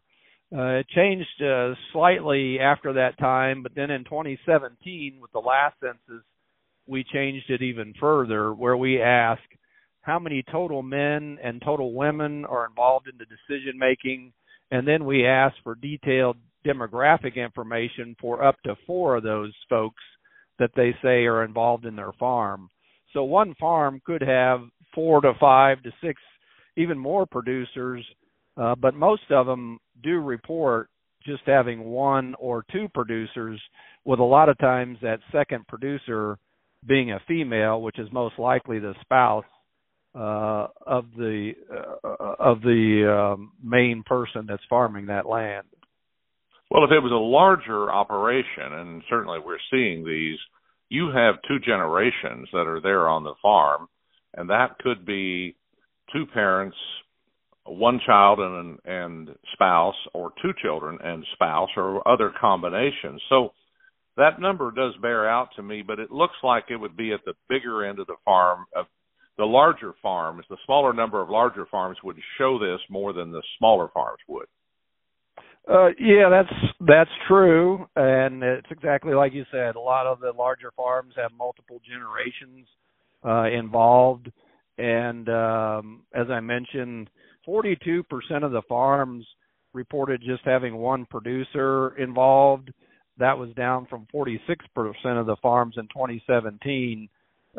Uh, 0.50 0.80
it 0.80 0.86
changed 0.88 1.42
uh, 1.42 1.74
slightly 1.92 2.58
after 2.58 2.94
that 2.94 3.18
time, 3.18 3.62
but 3.62 3.72
then 3.76 3.90
in 3.90 4.02
2017, 4.04 5.18
with 5.20 5.30
the 5.32 5.38
last 5.38 5.76
census, 5.78 6.24
we 6.86 7.04
changed 7.12 7.50
it 7.50 7.60
even 7.60 7.92
further, 8.00 8.54
where 8.54 8.78
we 8.78 9.02
ask 9.02 9.42
how 10.00 10.18
many 10.18 10.42
total 10.50 10.82
men 10.82 11.36
and 11.44 11.60
total 11.60 11.92
women 11.92 12.46
are 12.46 12.66
involved 12.66 13.06
in 13.06 13.18
the 13.18 13.26
decision 13.26 13.78
making, 13.78 14.32
and 14.70 14.88
then 14.88 15.04
we 15.04 15.26
ask 15.26 15.54
for 15.62 15.74
detailed 15.74 16.38
demographic 16.66 17.36
information 17.36 18.16
for 18.18 18.42
up 18.42 18.56
to 18.64 18.74
four 18.86 19.16
of 19.16 19.22
those 19.22 19.52
folks 19.68 20.02
that 20.58 20.70
they 20.74 20.94
say 21.02 21.26
are 21.26 21.44
involved 21.44 21.84
in 21.84 21.94
their 21.94 22.12
farm. 22.18 22.70
So 23.12 23.22
one 23.24 23.54
farm 23.60 24.00
could 24.06 24.22
have 24.22 24.62
four 24.94 25.20
to 25.20 25.32
five 25.38 25.82
to 25.82 25.90
six, 26.02 26.20
even 26.76 26.98
more 26.98 27.26
producers, 27.26 28.04
uh, 28.56 28.74
but 28.74 28.94
most 28.94 29.30
of 29.30 29.46
them 29.46 29.78
do 30.02 30.20
report 30.20 30.88
just 31.24 31.42
having 31.46 31.84
one 31.84 32.34
or 32.38 32.64
two 32.72 32.88
producers, 32.94 33.60
with 34.04 34.20
a 34.20 34.24
lot 34.24 34.48
of 34.48 34.56
times 34.58 34.96
that 35.02 35.18
second 35.32 35.66
producer 35.66 36.38
being 36.86 37.12
a 37.12 37.20
female, 37.26 37.82
which 37.82 37.98
is 37.98 38.08
most 38.12 38.38
likely 38.38 38.78
the 38.78 38.94
spouse 39.00 39.44
uh, 40.14 40.68
of 40.86 41.04
the 41.16 41.52
uh, 42.02 42.34
of 42.38 42.60
the 42.62 43.34
um, 43.34 43.52
main 43.62 44.02
person 44.06 44.46
that's 44.48 44.62
farming 44.70 45.06
that 45.06 45.26
land. 45.26 45.66
Well, 46.70 46.84
if 46.84 46.90
it 46.90 47.02
was 47.02 47.12
a 47.12 47.16
larger 47.16 47.90
operation, 47.90 48.72
and 48.72 49.02
certainly 49.08 49.38
we're 49.44 49.58
seeing 49.70 50.04
these, 50.04 50.38
you 50.88 51.10
have 51.14 51.36
two 51.46 51.58
generations 51.58 52.48
that 52.52 52.66
are 52.66 52.80
there 52.80 53.08
on 53.08 53.24
the 53.24 53.34
farm, 53.42 53.88
and 54.34 54.50
that 54.50 54.78
could 54.78 55.04
be 55.04 55.56
two 56.12 56.26
parents 56.26 56.76
one 57.68 58.00
child 58.04 58.38
and 58.40 58.78
and 58.84 59.28
spouse 59.52 59.94
or 60.14 60.32
two 60.40 60.52
children 60.62 60.98
and 61.02 61.24
spouse 61.34 61.68
or 61.76 62.06
other 62.08 62.32
combinations. 62.40 63.20
So 63.28 63.52
that 64.16 64.40
number 64.40 64.70
does 64.70 64.94
bear 65.00 65.28
out 65.28 65.48
to 65.56 65.62
me, 65.62 65.82
but 65.86 65.98
it 65.98 66.10
looks 66.10 66.36
like 66.42 66.64
it 66.70 66.76
would 66.76 66.96
be 66.96 67.12
at 67.12 67.20
the 67.24 67.34
bigger 67.48 67.84
end 67.84 67.98
of 67.98 68.06
the 68.06 68.16
farm 68.24 68.64
of 68.74 68.86
the 69.36 69.44
larger 69.44 69.94
farms. 70.02 70.44
The 70.50 70.56
smaller 70.66 70.92
number 70.92 71.20
of 71.20 71.30
larger 71.30 71.66
farms 71.70 71.98
would 72.02 72.16
show 72.38 72.58
this 72.58 72.80
more 72.90 73.12
than 73.12 73.30
the 73.30 73.42
smaller 73.58 73.88
farms 73.94 74.18
would. 74.28 74.46
Uh, 75.70 75.88
yeah, 76.00 76.30
that's 76.30 76.72
that's 76.80 77.10
true, 77.28 77.86
and 77.94 78.42
it's 78.42 78.66
exactly 78.70 79.12
like 79.12 79.34
you 79.34 79.44
said. 79.52 79.76
A 79.76 79.80
lot 79.80 80.06
of 80.06 80.18
the 80.18 80.32
larger 80.32 80.72
farms 80.74 81.12
have 81.16 81.30
multiple 81.36 81.78
generations 81.86 82.66
uh, 83.24 83.44
involved, 83.44 84.30
and 84.78 85.28
um, 85.28 86.02
as 86.14 86.26
I 86.30 86.40
mentioned, 86.40 87.10
42% 87.46 88.02
of 88.42 88.52
the 88.52 88.62
farms 88.68 89.26
reported 89.72 90.20
just 90.24 90.42
having 90.44 90.76
one 90.76 91.06
producer 91.06 91.96
involved. 91.98 92.72
That 93.18 93.36
was 93.36 93.50
down 93.56 93.86
from 93.86 94.06
46% 94.14 94.36
of 95.20 95.26
the 95.26 95.36
farms 95.42 95.74
in 95.76 95.84
2017. 95.84 97.08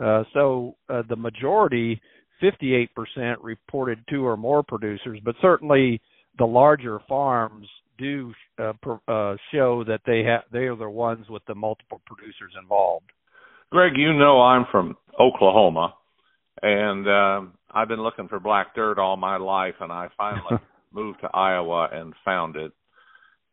Uh, 0.01 0.23
so 0.33 0.75
uh, 0.89 1.01
the 1.09 1.15
majority, 1.15 2.01
58%, 2.41 2.87
reported 3.41 3.99
two 4.09 4.25
or 4.25 4.37
more 4.37 4.63
producers, 4.63 5.19
but 5.23 5.35
certainly 5.41 6.01
the 6.37 6.45
larger 6.45 6.99
farms 7.07 7.67
do 7.97 8.33
uh, 8.59 8.71
uh, 9.09 9.35
show 9.51 9.83
that 9.83 9.99
they 10.05 10.23
have 10.23 10.43
they 10.53 10.59
are 10.59 10.75
the 10.75 10.89
ones 10.89 11.25
with 11.29 11.43
the 11.47 11.55
multiple 11.55 12.01
producers 12.05 12.53
involved. 12.61 13.11
Greg, 13.71 13.93
you 13.97 14.13
know 14.13 14.41
I'm 14.41 14.65
from 14.71 14.97
Oklahoma, 15.19 15.93
and 16.61 17.07
um, 17.07 17.53
I've 17.69 17.87
been 17.87 18.01
looking 18.01 18.27
for 18.27 18.39
black 18.39 18.73
dirt 18.73 18.97
all 18.97 19.15
my 19.15 19.37
life, 19.37 19.75
and 19.79 19.91
I 19.91 20.07
finally 20.17 20.59
moved 20.91 21.21
to 21.21 21.27
Iowa 21.27 21.87
and 21.91 22.13
found 22.25 22.55
it. 22.55 22.71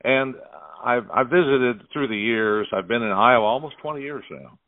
And 0.03 0.37
I've 0.83 1.11
I've 1.15 1.29
visited 1.29 1.83
through 1.93 2.09
the 2.09 2.17
years. 2.17 2.67
I've 2.73 2.89
been 2.89 3.03
in 3.03 3.13
Iowa 3.13 3.45
almost 3.45 3.77
20 3.83 4.01
years 4.01 4.25
now, 4.31 4.59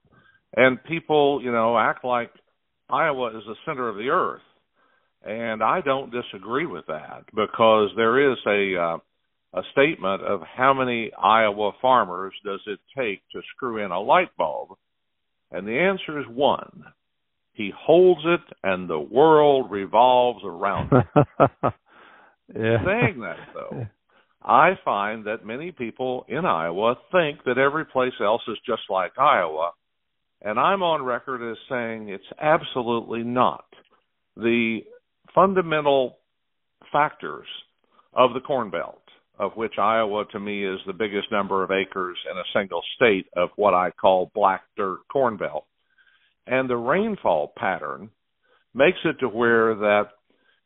and 0.55 0.83
people, 0.85 1.40
you 1.43 1.50
know, 1.50 1.78
act 1.78 2.05
like 2.05 2.31
Iowa 2.90 3.28
is 3.28 3.45
the 3.47 3.55
center 3.64 3.88
of 3.88 3.97
the 3.97 4.11
earth, 4.11 4.43
and 5.25 5.62
I 5.62 5.81
don't 5.81 6.12
disagree 6.12 6.67
with 6.67 6.87
that 6.88 7.25
because 7.35 7.88
there 7.97 8.33
is 8.33 8.38
a 8.47 8.76
uh, 8.78 8.99
a 9.55 9.62
statement 9.73 10.23
of 10.25 10.43
how 10.43 10.75
many 10.75 11.11
Iowa 11.19 11.73
farmers 11.81 12.35
does 12.45 12.61
it 12.67 12.81
take 12.95 13.23
to 13.33 13.40
screw 13.57 13.83
in 13.83 13.93
a 13.93 14.00
light 14.00 14.37
bulb, 14.37 14.76
and 15.50 15.67
the 15.67 15.78
answer 15.78 16.19
is 16.21 16.26
one. 16.28 16.85
He 17.52 17.73
holds 17.76 18.21
it, 18.25 18.55
and 18.62 18.88
the 18.88 19.00
world 19.00 19.71
revolves 19.71 20.43
around 20.45 20.93
it. 20.93 21.07
yeah. 22.55 22.85
Saying 22.85 23.21
that, 23.21 23.37
though, 23.52 23.87
I 24.43 24.78
find 24.85 25.26
that 25.26 25.45
many 25.45 25.73
people 25.73 26.25
in 26.28 26.45
Iowa 26.45 26.95
think 27.11 27.45
that 27.45 27.59
every 27.59 27.85
place 27.85 28.12
else 28.21 28.43
is 28.47 28.59
just 28.64 28.83
like 28.88 29.19
Iowa, 29.19 29.73
and 30.40 30.59
I'm 30.59 30.83
on 30.83 31.02
record 31.02 31.50
as 31.50 31.59
saying 31.69 32.09
it's 32.09 32.23
absolutely 32.40 33.25
not. 33.25 33.64
The 34.37 34.81
fundamental 35.35 36.19
factors 36.93 37.47
of 38.12 38.35
the 38.35 38.40
Corn 38.40 38.71
Belt, 38.71 39.02
of 39.38 39.52
which 39.57 39.78
Iowa 39.78 40.25
to 40.33 40.40
me 40.40 40.64
is 40.64 40.80
the 40.87 40.92
biggest 40.92 41.30
number 41.30 41.62
of 41.62 41.71
acres 41.71 42.18
in 42.30 42.37
a 42.37 42.59
single 42.59 42.83
state 42.97 43.26
of 43.37 43.50
what 43.57 43.75
I 43.75 43.90
call 43.90 44.30
black 44.35 44.62
dirt 44.76 45.00
Corn 45.12 45.37
Belt, 45.37 45.64
and 46.47 46.68
the 46.68 46.76
rainfall 46.76 47.52
pattern 47.57 48.11
makes 48.75 48.99
it 49.04 49.21
to 49.21 49.28
where 49.28 49.75
that 49.75 50.09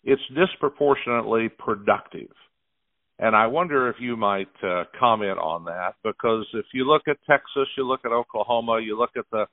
it's 0.04 0.22
disproportionately 0.34 1.48
productive. 1.48 2.30
And 3.18 3.36
I 3.36 3.46
wonder 3.46 3.88
if 3.88 3.96
you 4.00 4.16
might 4.16 4.50
uh, 4.64 4.84
comment 4.98 5.38
on 5.38 5.64
that 5.66 5.94
because 6.02 6.46
if 6.54 6.66
you 6.74 6.84
look 6.84 7.02
at 7.06 7.18
Texas, 7.28 7.68
you 7.76 7.86
look 7.86 8.00
at 8.04 8.10
Oklahoma, 8.10 8.80
you 8.80 8.98
look 8.98 9.12
at 9.16 9.26
the 9.30 9.46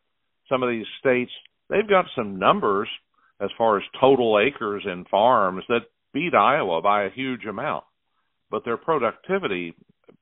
some 0.50 0.64
of 0.64 0.70
these 0.70 0.88
states, 1.00 1.32
they've 1.70 1.88
got 1.88 2.06
some 2.16 2.40
numbers 2.40 2.88
as 3.40 3.50
far 3.58 3.78
as 3.78 3.84
total 4.02 4.40
acres 4.40 4.84
in 4.86 5.06
farms 5.06 5.64
that 5.70 5.82
beat 6.14 6.34
Iowa 6.34 6.82
by 6.82 7.04
a 7.04 7.12
huge 7.12 7.46
amount, 7.46 7.84
but 8.52 8.66
their 8.66 8.78
productivity 8.78 9.76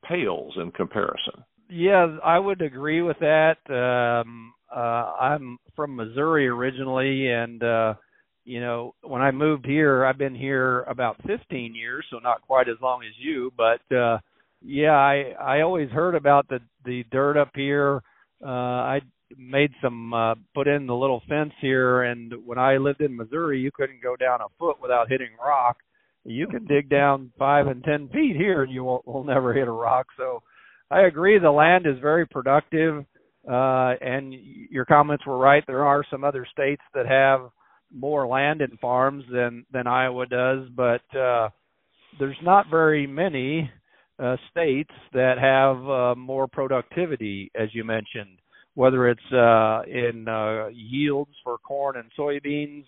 pales 0.04 0.54
in 0.56 0.70
comparison. 0.72 1.44
Yeah, 1.70 2.16
I 2.24 2.38
would 2.38 2.62
agree 2.62 3.02
with 3.02 3.18
that. 3.20 3.56
Um, 3.68 4.54
uh, 4.74 4.78
I'm 5.20 5.58
from 5.76 5.96
Missouri 5.96 6.48
originally, 6.48 7.28
and 7.30 7.62
uh, 7.62 7.94
you 8.44 8.60
know, 8.60 8.94
when 9.02 9.20
I 9.20 9.30
moved 9.30 9.66
here, 9.66 10.04
I've 10.04 10.18
been 10.18 10.34
here 10.34 10.82
about 10.82 11.20
15 11.26 11.74
years, 11.74 12.04
so 12.10 12.18
not 12.18 12.42
quite 12.42 12.68
as 12.68 12.76
long 12.80 13.02
as 13.02 13.12
you, 13.18 13.52
but 13.56 13.80
uh, 13.94 14.18
yeah, 14.62 14.92
I 14.92 15.34
I 15.40 15.60
always 15.60 15.90
heard 15.90 16.14
about 16.14 16.48
the 16.48 16.60
the 16.84 17.04
dirt 17.10 17.36
up 17.36 17.50
here. 17.54 18.02
Uh, 18.44 18.48
I 18.48 19.00
made 19.36 19.72
some 19.82 20.14
uh, 20.14 20.34
put 20.54 20.66
in 20.66 20.86
the 20.86 20.94
little 20.94 21.22
fence 21.28 21.52
here, 21.60 22.02
and 22.02 22.32
when 22.46 22.58
I 22.58 22.78
lived 22.78 23.02
in 23.02 23.16
Missouri, 23.16 23.60
you 23.60 23.70
couldn't 23.70 24.02
go 24.02 24.16
down 24.16 24.40
a 24.40 24.46
foot 24.58 24.80
without 24.80 25.10
hitting 25.10 25.30
rock. 25.44 25.76
You 26.24 26.46
can 26.46 26.66
dig 26.66 26.88
down 26.90 27.32
five 27.38 27.66
and 27.68 27.82
ten 27.84 28.08
feet 28.08 28.36
here, 28.36 28.62
and 28.62 28.72
you 28.72 28.84
will, 28.84 29.02
will 29.06 29.24
never 29.24 29.54
hit 29.54 29.68
a 29.68 29.72
rock. 29.72 30.06
So 30.16 30.42
I 30.90 31.02
agree, 31.02 31.38
the 31.38 31.50
land 31.50 31.86
is 31.86 32.00
very 32.00 32.26
productive. 32.26 33.04
Uh, 33.48 33.94
and 34.02 34.34
your 34.70 34.84
comments 34.84 35.24
were 35.26 35.38
right. 35.38 35.64
There 35.66 35.84
are 35.84 36.04
some 36.10 36.22
other 36.22 36.46
states 36.52 36.82
that 36.92 37.06
have 37.06 37.48
more 37.94 38.26
land 38.26 38.60
and 38.60 38.78
farms 38.78 39.24
than 39.32 39.64
than 39.72 39.86
Iowa 39.86 40.26
does, 40.26 40.68
but 40.76 41.00
uh, 41.16 41.48
there's 42.18 42.36
not 42.42 42.66
very 42.70 43.06
many 43.06 43.70
uh, 44.18 44.36
states 44.50 44.90
that 45.12 45.38
have 45.38 45.88
uh, 45.88 46.14
more 46.14 46.46
productivity, 46.46 47.50
as 47.54 47.68
you 47.72 47.84
mentioned, 47.84 48.38
whether 48.74 49.08
it's 49.08 49.32
uh, 49.32 49.82
in 49.86 50.26
uh, 50.28 50.68
yields 50.68 51.32
for 51.42 51.56
corn 51.58 51.96
and 51.96 52.10
soybeans 52.18 52.84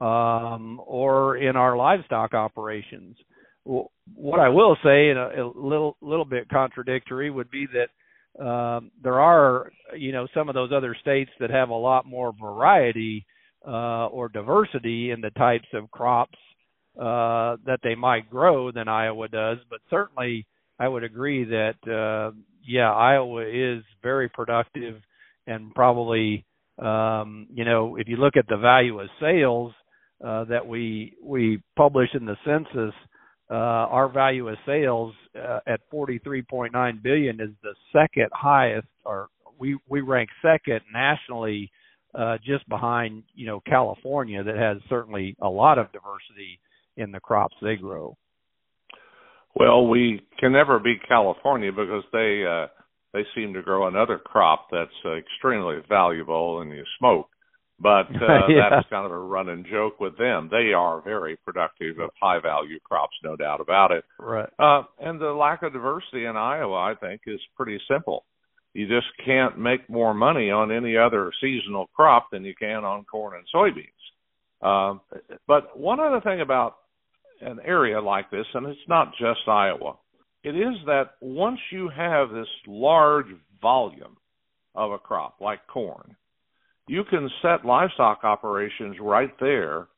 um, 0.00 0.80
or 0.86 1.36
in 1.36 1.56
our 1.56 1.76
livestock 1.76 2.34
operations. 2.34 3.16
What 3.64 4.40
I 4.40 4.48
will 4.48 4.76
say, 4.82 5.10
and 5.10 5.18
a, 5.18 5.44
a 5.44 5.52
little 5.54 5.96
little 6.00 6.24
bit 6.24 6.48
contradictory, 6.48 7.30
would 7.30 7.50
be 7.50 7.66
that 7.72 8.44
um, 8.44 8.90
there 9.02 9.20
are, 9.20 9.70
you 9.96 10.10
know, 10.12 10.26
some 10.34 10.48
of 10.48 10.54
those 10.54 10.72
other 10.74 10.96
states 11.00 11.30
that 11.38 11.50
have 11.50 11.68
a 11.68 11.74
lot 11.74 12.06
more 12.06 12.32
variety 12.32 13.24
uh, 13.66 14.06
or 14.06 14.28
diversity 14.28 15.10
in 15.10 15.20
the 15.20 15.30
types 15.30 15.68
of 15.74 15.90
crops 15.90 16.38
uh, 16.98 17.56
that 17.64 17.78
they 17.82 17.94
might 17.94 18.28
grow 18.30 18.72
than 18.72 18.88
Iowa 18.88 19.28
does. 19.28 19.58
But 19.70 19.80
certainly, 19.90 20.46
I 20.78 20.88
would 20.88 21.04
agree 21.04 21.44
that 21.44 21.76
uh, 21.86 22.34
yeah, 22.66 22.92
Iowa 22.92 23.46
is 23.46 23.84
very 24.02 24.28
productive 24.28 25.00
and 25.46 25.74
probably 25.74 26.44
um, 26.78 27.46
you 27.52 27.64
know 27.64 27.96
if 27.96 28.08
you 28.08 28.16
look 28.16 28.36
at 28.36 28.48
the 28.48 28.56
value 28.56 29.00
of 29.00 29.08
sales 29.20 29.72
uh, 30.24 30.44
that 30.44 30.66
we 30.66 31.16
we 31.22 31.62
publish 31.76 32.08
in 32.14 32.24
the 32.24 32.36
census, 32.44 32.94
uh, 33.50 33.54
our 33.54 34.08
value 34.08 34.48
of 34.48 34.56
sales 34.64 35.14
uh, 35.36 35.58
at 35.66 35.80
43.9 35.92 37.02
billion 37.02 37.40
is 37.40 37.50
the 37.62 37.74
second 37.92 38.28
highest, 38.32 38.86
or 39.04 39.28
we 39.58 39.78
we 39.88 40.00
rank 40.00 40.30
second 40.40 40.80
nationally, 40.92 41.70
uh, 42.14 42.38
just 42.44 42.68
behind 42.68 43.24
you 43.34 43.46
know 43.46 43.60
California 43.60 44.42
that 44.42 44.56
has 44.56 44.78
certainly 44.88 45.36
a 45.40 45.48
lot 45.48 45.78
of 45.78 45.92
diversity 45.92 46.60
in 46.96 47.10
the 47.10 47.20
crops 47.20 47.54
they 47.60 47.76
grow. 47.76 48.16
Well, 49.54 49.86
we 49.86 50.22
can 50.38 50.52
never 50.52 50.78
beat 50.78 51.06
California 51.06 51.72
because 51.72 52.04
they 52.12 52.44
uh, 52.48 52.68
they 53.12 53.24
seem 53.34 53.52
to 53.54 53.62
grow 53.62 53.86
another 53.86 54.18
crop 54.18 54.68
that's 54.70 54.90
uh, 55.04 55.12
extremely 55.16 55.76
valuable, 55.88 56.60
and 56.60 56.70
you 56.70 56.84
smoke. 56.98 57.28
But 57.82 57.88
uh, 58.14 58.46
yeah. 58.48 58.70
that's 58.70 58.88
kind 58.88 59.04
of 59.04 59.10
a 59.10 59.18
running 59.18 59.66
joke 59.68 59.98
with 59.98 60.16
them. 60.16 60.48
They 60.50 60.72
are 60.72 61.02
very 61.02 61.36
productive 61.44 61.98
of 61.98 62.10
high 62.20 62.40
value 62.40 62.78
crops, 62.84 63.16
no 63.24 63.34
doubt 63.34 63.60
about 63.60 63.90
it. 63.90 64.04
Right. 64.20 64.48
Uh, 64.58 64.84
and 65.00 65.20
the 65.20 65.32
lack 65.32 65.62
of 65.62 65.72
diversity 65.72 66.24
in 66.26 66.36
Iowa, 66.36 66.76
I 66.76 66.94
think, 66.94 67.22
is 67.26 67.40
pretty 67.56 67.80
simple. 67.90 68.24
You 68.72 68.86
just 68.86 69.08
can't 69.24 69.58
make 69.58 69.90
more 69.90 70.14
money 70.14 70.50
on 70.50 70.70
any 70.70 70.96
other 70.96 71.32
seasonal 71.40 71.88
crop 71.94 72.28
than 72.30 72.44
you 72.44 72.54
can 72.54 72.84
on 72.84 73.04
corn 73.04 73.34
and 73.36 73.46
soybeans. 73.52 73.86
Um, 74.62 75.00
but 75.48 75.76
one 75.78 75.98
other 75.98 76.20
thing 76.20 76.40
about 76.40 76.76
an 77.40 77.58
area 77.64 78.00
like 78.00 78.30
this, 78.30 78.46
and 78.54 78.66
it's 78.66 78.78
not 78.88 79.10
just 79.18 79.40
Iowa, 79.48 79.96
it 80.44 80.56
is 80.56 80.76
that 80.86 81.14
once 81.20 81.58
you 81.72 81.90
have 81.94 82.30
this 82.30 82.46
large 82.66 83.26
volume 83.60 84.16
of 84.74 84.92
a 84.92 84.98
crop 84.98 85.40
like 85.40 85.66
corn, 85.66 86.16
you 86.92 87.04
can 87.04 87.30
set 87.40 87.64
livestock 87.64 88.22
operations 88.22 88.96
right 89.00 89.32
there 89.40 89.88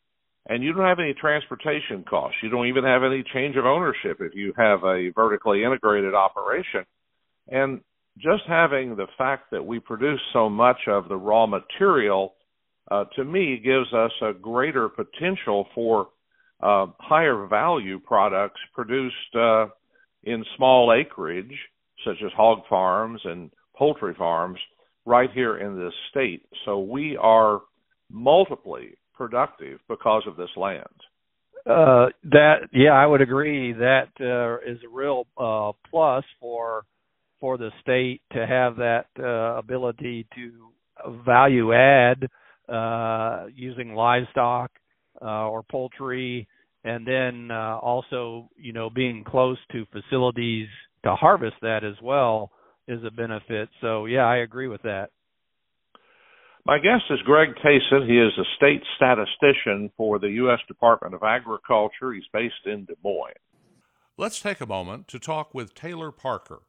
and 0.47 0.63
you 0.63 0.73
don't 0.73 0.87
have 0.87 1.01
any 1.01 1.13
transportation 1.13 2.05
costs. 2.09 2.37
You 2.41 2.51
don't 2.51 2.69
even 2.69 2.85
have 2.85 3.03
any 3.03 3.25
change 3.35 3.57
of 3.57 3.65
ownership 3.65 4.19
if 4.21 4.33
you 4.33 4.53
have 4.57 4.85
a 4.85 5.11
vertically 5.13 5.65
integrated 5.65 6.15
operation. 6.15 6.85
And 7.49 7.81
just 8.19 8.45
having 8.47 8.95
the 8.95 9.09
fact 9.19 9.51
that 9.51 9.67
we 9.67 9.81
produce 9.81 10.21
so 10.33 10.49
much 10.49 10.77
of 10.87 11.09
the 11.09 11.17
raw 11.17 11.47
material, 11.47 12.35
uh, 12.89 13.07
to 13.17 13.25
me, 13.25 13.59
gives 13.59 13.93
us 13.93 14.13
a 14.23 14.33
greater 14.33 14.89
potential 14.89 15.67
for 15.75 16.11
uh, 16.63 16.87
higher 17.01 17.49
value 17.49 17.99
products 17.99 18.61
produced 18.73 19.35
uh, 19.37 19.67
in 20.23 20.45
small 20.57 20.95
acreage, 20.95 21.59
such 22.07 22.19
as 22.25 22.31
hog 22.37 22.61
farms 22.69 23.21
and 23.25 23.51
poultry 23.77 24.15
farms, 24.17 24.61
right 25.07 25.31
here 25.33 25.59
in 25.59 25.79
this 25.79 25.93
state. 26.11 26.43
So 26.65 26.81
we 26.81 27.17
are 27.21 27.61
multiply 28.11 28.85
productive 29.15 29.81
because 29.89 30.23
of 30.27 30.37
this 30.37 30.51
land. 30.57 30.85
Uh, 31.67 32.09
that 32.25 32.69
yeah, 32.73 32.93
I 32.93 33.07
would 33.07 33.23
agree. 33.23 33.73
That 33.73 34.09
uh, 34.21 34.71
is 34.71 34.79
a 34.85 34.89
real 34.89 35.27
uh, 35.39 35.73
plus 35.91 36.25
for 36.39 36.85
for 37.41 37.57
the 37.57 37.71
state 37.81 38.21
to 38.33 38.47
have 38.47 38.77
that 38.77 39.07
uh, 39.19 39.59
ability 39.59 40.27
to 40.35 40.53
value 41.25 41.73
add 41.73 42.29
uh, 42.69 43.47
using 43.55 43.95
livestock 43.95 44.71
uh, 45.23 45.49
or 45.49 45.63
poultry, 45.63 46.47
and 46.85 47.07
then 47.07 47.51
also 47.51 48.51
you 48.57 48.75
know 48.75 48.91
being 48.91 49.25
close 49.25 49.59
to 49.73 49.87
facilities 49.87 50.69
to 51.03 51.15
harvest 51.15 51.57
that 51.63 51.83
as 51.83 51.97
well 52.03 52.51
is 52.89 53.03
a 53.05 53.11
benefit. 53.11 53.69
So 53.81 54.07
yeah, 54.07 54.25
I 54.25 54.39
agree 54.39 54.69
with 54.69 54.83
that. 54.83 55.11
My 56.67 56.79
guest 56.79 57.05
is 57.11 57.21
Greg 57.27 57.51
Thiessen. 57.63 58.09
He 58.09 58.19
is 58.19 58.33
a 58.39 58.57
state 58.57 58.83
statistician 58.97 59.91
for 59.99 60.19
the 60.19 60.31
U.S. 60.31 60.61
Department 60.67 61.15
of 61.15 61.23
Agriculture. 61.23 62.13
He's 62.15 62.25
based 62.33 62.65
in 62.65 62.87
Des 62.87 62.95
Moines. 63.05 63.35
Let's 64.17 64.41
take 64.41 64.63
a 64.63 64.67
moment 64.67 65.07
to 65.09 65.19
talk 65.19 65.53
with 65.53 65.75
Taylor 65.75 66.11
Parker, 66.11 66.63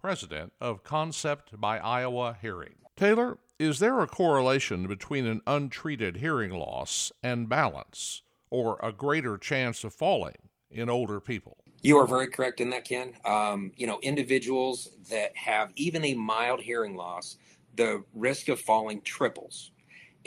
president 0.00 0.54
of 0.58 0.84
Concept 0.84 1.60
by 1.60 1.78
Iowa 1.78 2.38
Hearing. 2.40 2.76
Taylor, 2.96 3.38
is 3.58 3.78
there 3.78 4.00
a 4.00 4.06
correlation 4.06 4.86
between 4.86 5.26
an 5.26 5.42
untreated 5.46 6.16
hearing 6.16 6.52
loss 6.52 7.12
and 7.22 7.48
balance, 7.48 8.22
or 8.48 8.78
a 8.82 8.92
greater 8.92 9.36
chance 9.36 9.84
of 9.84 9.92
falling 9.92 10.48
in 10.70 10.88
older 10.88 11.20
people? 11.20 11.61
You 11.82 11.98
are 11.98 12.06
very 12.08 12.28
correct 12.28 12.60
in 12.60 12.70
that, 12.72 12.84
Ken. 12.86 13.14
Um, 13.24 13.72
you 13.76 13.88
know, 13.88 14.00
individuals 14.02 14.90
that 15.10 15.36
have 15.36 15.72
even 15.76 16.04
a 16.04 16.14
mild 16.14 16.60
hearing 16.60 16.96
loss, 16.96 17.38
the 17.76 18.04
risk 18.14 18.50
of 18.50 18.60
falling 18.60 19.02
triples. 19.02 19.72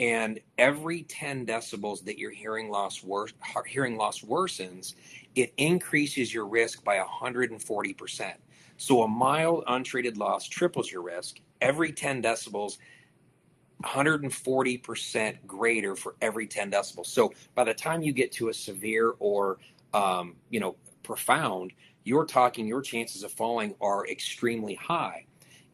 And 0.00 0.40
every 0.58 1.04
10 1.04 1.46
decibels 1.46 2.04
that 2.04 2.18
your 2.18 2.32
hearing 2.32 2.70
loss 2.70 3.02
wor- 3.02 3.28
hearing 3.66 3.96
loss 3.96 4.22
worsens, 4.22 4.94
it 5.36 5.54
increases 5.58 6.34
your 6.34 6.46
risk 6.46 6.84
by 6.84 6.98
140%. 6.98 8.34
So 8.78 9.02
a 9.02 9.08
mild 9.08 9.64
untreated 9.68 10.18
loss 10.18 10.48
triples 10.48 10.90
your 10.92 11.02
risk. 11.02 11.38
Every 11.62 11.92
10 11.92 12.22
decibels, 12.22 12.78
140% 13.84 15.36
greater 15.46 15.96
for 15.96 16.16
every 16.22 16.46
10 16.46 16.70
decibels. 16.70 17.06
So 17.06 17.32
by 17.54 17.64
the 17.64 17.74
time 17.74 18.02
you 18.02 18.12
get 18.12 18.32
to 18.32 18.48
a 18.48 18.54
severe 18.54 19.14
or 19.20 19.58
um, 19.94 20.36
you 20.50 20.60
know 20.60 20.76
profound, 21.06 21.72
you're 22.04 22.26
talking 22.26 22.66
your 22.66 22.82
chances 22.82 23.22
of 23.22 23.32
falling 23.32 23.74
are 23.80 24.06
extremely 24.06 24.74
high. 24.74 25.26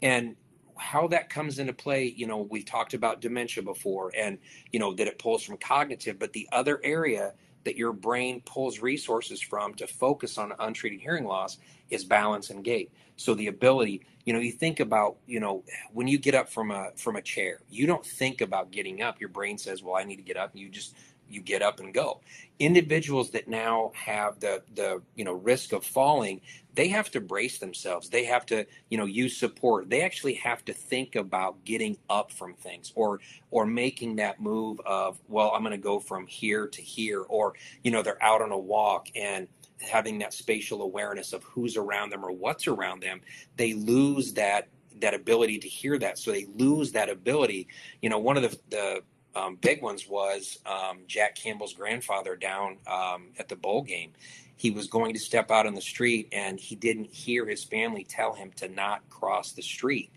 And 0.02 0.36
how 0.76 1.08
that 1.08 1.30
comes 1.30 1.58
into 1.58 1.72
play, 1.72 2.12
you 2.16 2.26
know, 2.26 2.38
we 2.38 2.62
talked 2.62 2.94
about 2.94 3.20
dementia 3.20 3.62
before 3.62 4.12
and, 4.16 4.38
you 4.72 4.78
know, 4.78 4.92
that 4.94 5.06
it 5.06 5.18
pulls 5.18 5.42
from 5.42 5.56
cognitive, 5.56 6.18
but 6.18 6.32
the 6.32 6.48
other 6.52 6.80
area 6.84 7.32
that 7.64 7.76
your 7.76 7.92
brain 7.92 8.42
pulls 8.44 8.80
resources 8.80 9.40
from 9.40 9.74
to 9.74 9.86
focus 9.86 10.38
on 10.38 10.52
untreated 10.58 11.00
hearing 11.00 11.24
loss 11.24 11.58
is 11.90 12.04
balance 12.04 12.50
and 12.50 12.64
gait. 12.64 12.90
So 13.16 13.34
the 13.34 13.46
ability, 13.46 14.02
you 14.24 14.32
know, 14.32 14.40
you 14.40 14.52
think 14.52 14.80
about, 14.80 15.16
you 15.26 15.38
know, 15.38 15.62
when 15.92 16.08
you 16.08 16.18
get 16.18 16.34
up 16.34 16.48
from 16.48 16.70
a 16.70 16.90
from 16.96 17.16
a 17.16 17.22
chair, 17.22 17.60
you 17.70 17.86
don't 17.86 18.04
think 18.04 18.40
about 18.40 18.72
getting 18.72 19.02
up. 19.02 19.20
Your 19.20 19.28
brain 19.28 19.58
says, 19.58 19.82
"Well, 19.82 19.94
I 19.94 20.04
need 20.04 20.16
to 20.16 20.22
get 20.22 20.36
up." 20.36 20.52
And 20.52 20.60
you 20.60 20.68
just 20.68 20.96
you 21.32 21.40
get 21.40 21.62
up 21.62 21.80
and 21.80 21.92
go. 21.94 22.20
Individuals 22.58 23.30
that 23.30 23.48
now 23.48 23.92
have 23.94 24.38
the 24.40 24.62
the 24.74 25.02
you 25.14 25.24
know 25.24 25.32
risk 25.32 25.72
of 25.72 25.84
falling, 25.84 26.40
they 26.74 26.88
have 26.88 27.10
to 27.10 27.20
brace 27.20 27.58
themselves. 27.58 28.08
They 28.08 28.24
have 28.24 28.46
to 28.46 28.66
you 28.88 28.98
know 28.98 29.04
use 29.04 29.36
support. 29.36 29.90
They 29.90 30.02
actually 30.02 30.34
have 30.34 30.64
to 30.66 30.72
think 30.72 31.16
about 31.16 31.64
getting 31.64 31.96
up 32.08 32.32
from 32.32 32.54
things 32.54 32.92
or 32.94 33.20
or 33.50 33.66
making 33.66 34.16
that 34.16 34.40
move 34.40 34.80
of 34.86 35.20
well, 35.28 35.52
I'm 35.54 35.62
going 35.62 35.72
to 35.72 35.78
go 35.78 35.98
from 35.98 36.26
here 36.26 36.68
to 36.68 36.82
here, 36.82 37.22
or 37.22 37.54
you 37.82 37.90
know 37.90 38.02
they're 38.02 38.22
out 38.22 38.42
on 38.42 38.52
a 38.52 38.58
walk 38.58 39.08
and 39.14 39.48
having 39.80 40.18
that 40.20 40.32
spatial 40.32 40.82
awareness 40.82 41.32
of 41.32 41.42
who's 41.44 41.76
around 41.76 42.10
them 42.10 42.24
or 42.24 42.30
what's 42.30 42.66
around 42.66 43.02
them. 43.02 43.20
They 43.56 43.74
lose 43.74 44.34
that 44.34 44.68
that 45.00 45.14
ability 45.14 45.58
to 45.58 45.68
hear 45.68 45.98
that 45.98 46.18
so 46.18 46.30
they 46.30 46.46
lose 46.54 46.92
that 46.92 47.08
ability 47.08 47.66
you 48.02 48.08
know 48.08 48.18
one 48.18 48.36
of 48.36 48.42
the, 48.42 48.58
the 48.70 49.02
um, 49.34 49.56
big 49.56 49.82
ones 49.82 50.08
was 50.08 50.58
um, 50.66 51.00
Jack 51.06 51.34
Campbell's 51.34 51.72
grandfather 51.72 52.36
down 52.36 52.78
um, 52.86 53.28
at 53.38 53.48
the 53.48 53.56
bowl 53.56 53.82
game. 53.82 54.12
He 54.56 54.70
was 54.70 54.86
going 54.86 55.14
to 55.14 55.20
step 55.20 55.50
out 55.50 55.66
on 55.66 55.74
the 55.74 55.80
street 55.80 56.28
and 56.32 56.60
he 56.60 56.76
didn't 56.76 57.12
hear 57.12 57.46
his 57.46 57.64
family 57.64 58.04
tell 58.04 58.34
him 58.34 58.52
to 58.56 58.68
not 58.68 59.08
cross 59.08 59.52
the 59.52 59.62
street. 59.62 60.12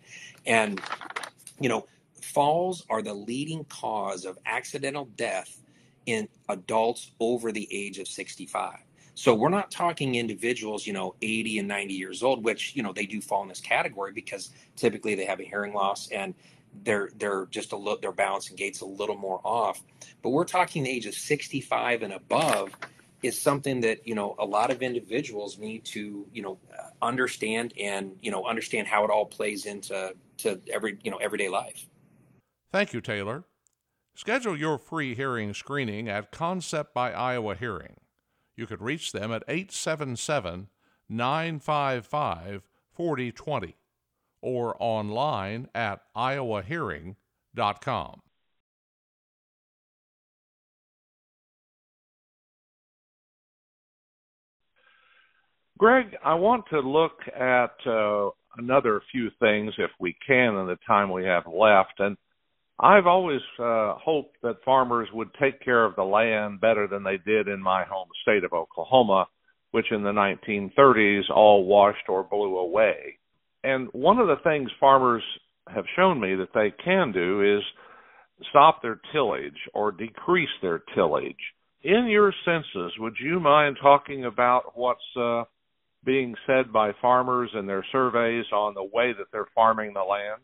And, 0.46 0.80
you 1.60 1.70
know, 1.70 1.88
falls 2.22 2.86
are 2.90 3.02
the 3.02 3.14
leading 3.14 3.64
cause 3.66 4.26
of 4.26 4.38
accidental 4.46 5.06
death 5.16 5.62
in 6.06 6.28
adults 6.50 7.12
over 7.20 7.52
the 7.52 7.68
age 7.72 7.98
of 7.98 8.08
65. 8.08 8.78
So 9.16 9.34
we're 9.34 9.50
not 9.50 9.72
talking 9.72 10.16
individuals, 10.16 10.86
you 10.86 10.92
know, 10.92 11.16
80 11.22 11.60
and 11.60 11.68
90 11.70 11.94
years 11.94 12.22
old, 12.22 12.44
which, 12.44 12.76
you 12.76 12.84
know, 12.84 12.92
they 12.92 13.06
do 13.06 13.22
fall 13.22 13.42
in 13.44 13.48
this 13.48 13.62
category 13.62 14.12
because 14.12 14.50
typically 14.76 15.16
they 15.16 15.26
have 15.26 15.40
a 15.40 15.44
hearing 15.44 15.74
loss 15.74 16.10
and 16.10 16.36
they're 16.84 17.10
they're 17.18 17.46
just 17.48 17.72
a 17.72 17.78
little 17.78 18.00
their 18.00 18.12
balance 18.12 18.50
and 18.50 18.58
gait's 18.58 18.82
a 18.82 18.86
little 18.86 19.18
more 19.18 19.42
off. 19.44 19.82
But 20.22 20.30
we're 20.30 20.46
talking 20.46 20.84
the 20.84 20.90
age 20.90 21.06
of 21.06 21.14
65 21.14 22.04
and 22.04 22.14
above. 22.14 22.72
is 23.24 23.40
something 23.42 23.82
that 23.82 24.08
you 24.08 24.16
know 24.16 24.36
a 24.40 24.46
lot 24.46 24.72
of 24.72 24.82
individuals 24.82 25.58
need 25.58 25.86
to 25.86 26.28
you 26.32 26.42
know 26.42 26.60
understand 27.02 27.74
and 27.80 28.16
you 28.22 28.32
know 28.32 28.46
understand 28.46 28.88
how 28.88 29.04
it 29.04 29.10
all 29.10 29.26
plays 29.26 29.66
into 29.66 30.14
to 30.38 30.60
every 30.72 30.98
you 31.04 31.12
know 31.12 31.18
everyday 31.18 31.50
life. 31.50 31.88
Thank 32.72 32.94
you, 32.94 33.02
Taylor. 33.02 33.46
Schedule 34.16 34.58
your 34.58 34.78
free 34.78 35.14
hearing 35.16 35.54
screening 35.54 36.08
at 36.08 36.32
Concept 36.32 36.94
by 36.94 37.12
Iowa 37.12 37.56
Hearing. 37.56 37.98
You 38.56 38.66
could 38.66 38.82
reach 38.82 39.12
them 39.12 39.32
at 39.32 39.44
877 39.48 40.70
955 41.10 42.64
4020 42.94 43.76
or 44.46 44.78
online 44.80 45.68
at 45.74 46.02
iowahearing.com. 46.16 48.22
Greg, 55.80 56.16
I 56.24 56.36
want 56.36 56.66
to 56.70 56.80
look 56.80 57.14
at 57.36 57.72
uh, 57.88 58.30
another 58.58 59.02
few 59.12 59.32
things, 59.40 59.74
if 59.80 59.90
we 60.00 60.16
can, 60.26 60.56
in 60.56 60.68
the 60.68 60.78
time 60.88 61.12
we 61.12 61.26
have 61.26 61.48
left. 61.48 62.00
And 62.00 62.16
I've 62.80 63.08
always 63.08 63.42
uh, 63.60 63.96
hoped 63.98 64.38
that 64.44 64.64
farmers 64.64 65.10
would 65.12 65.34
take 65.42 65.60
care 65.62 65.84
of 65.84 65.96
the 65.96 66.04
land 66.04 66.62
better 66.62 66.88
than 66.88 67.04
they 67.04 67.18
did 67.18 67.48
in 67.48 67.64
my 67.64 67.84
home 67.84 68.10
state 68.22 68.44
of 68.44 68.54
Oklahoma, 68.54 69.26
which 69.72 69.92
in 69.92 70.04
the 70.04 70.12
1930s 70.12 71.32
all 71.34 71.66
washed 71.66 72.08
or 72.08 72.24
blew 72.24 72.60
away. 72.60 73.18
And 73.66 73.90
one 73.94 74.20
of 74.20 74.28
the 74.28 74.36
things 74.44 74.70
farmers 74.80 75.24
have 75.68 75.86
shown 75.96 76.20
me 76.20 76.36
that 76.36 76.54
they 76.54 76.72
can 76.84 77.12
do 77.12 77.58
is 77.58 77.64
stop 78.52 78.84
their 78.84 79.00
tillage 79.12 79.58
or 79.74 79.92
decrease 79.92 80.50
their 80.62 80.84
tillage. 80.94 81.36
In 81.84 82.06
your 82.08 82.32
census, 82.46 82.94
would 83.00 83.16
you 83.20 83.40
mind 83.40 83.78
talking 83.82 84.26
about 84.26 84.74
what's 84.76 85.00
uh, 85.20 85.46
being 86.04 86.36
said 86.46 86.72
by 86.72 86.92
farmers 87.02 87.50
in 87.58 87.66
their 87.66 87.84
surveys 87.92 88.46
on 88.54 88.76
the 88.76 88.84
way 88.84 89.14
that 89.18 89.28
they're 89.32 89.48
farming 89.56 89.94
the 89.94 90.02
land? 90.02 90.42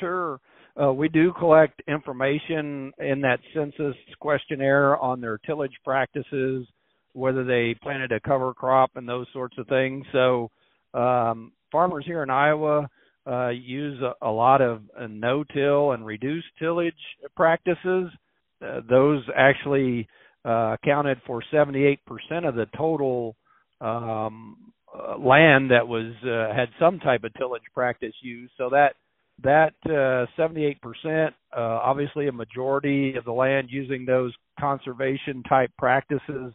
Sure. 0.00 0.40
Uh, 0.80 0.92
we 0.92 1.08
do 1.08 1.32
collect 1.38 1.80
information 1.86 2.92
in 2.98 3.20
that 3.20 3.38
census 3.54 3.94
questionnaire 4.18 4.96
on 4.98 5.20
their 5.20 5.38
tillage 5.38 5.78
practices, 5.84 6.66
whether 7.12 7.44
they 7.44 7.76
planted 7.82 8.10
a 8.10 8.20
cover 8.20 8.52
crop 8.52 8.90
and 8.96 9.08
those 9.08 9.26
sorts 9.32 9.56
of 9.58 9.68
things. 9.68 10.04
So, 10.12 10.50
um, 10.92 11.52
farmers 11.70 12.04
here 12.06 12.22
in 12.22 12.30
Iowa 12.30 12.88
uh, 13.26 13.48
use 13.48 14.00
a, 14.02 14.26
a, 14.26 14.30
lot 14.30 14.60
of 14.60 14.82
uh, 14.98 15.06
no-till 15.08 15.92
and 15.92 16.06
reduced 16.06 16.46
tillage 16.58 16.94
practices. 17.34 18.10
Uh, 18.64 18.80
those 18.88 19.22
actually 19.36 20.08
uh, 20.44 20.74
accounted 20.74 21.20
for 21.26 21.42
78% 21.52 21.98
of 22.44 22.54
the 22.54 22.66
total 22.76 23.36
um, 23.80 24.72
uh, 24.94 25.18
land 25.18 25.70
that 25.70 25.86
was 25.86 26.14
uh, 26.24 26.54
had 26.56 26.68
some 26.78 27.00
type 27.00 27.24
of 27.24 27.34
tillage 27.34 27.62
practice 27.74 28.14
used. 28.22 28.52
So 28.56 28.70
that 28.70 28.94
that 29.42 29.74
uh, 29.84 30.26
78%, 30.40 30.76
uh, 31.26 31.30
obviously 31.60 32.28
a 32.28 32.32
majority 32.32 33.16
of 33.16 33.24
the 33.24 33.32
land 33.32 33.68
using 33.70 34.06
those 34.06 34.32
conservation 34.58 35.42
type 35.42 35.70
practices, 35.76 36.54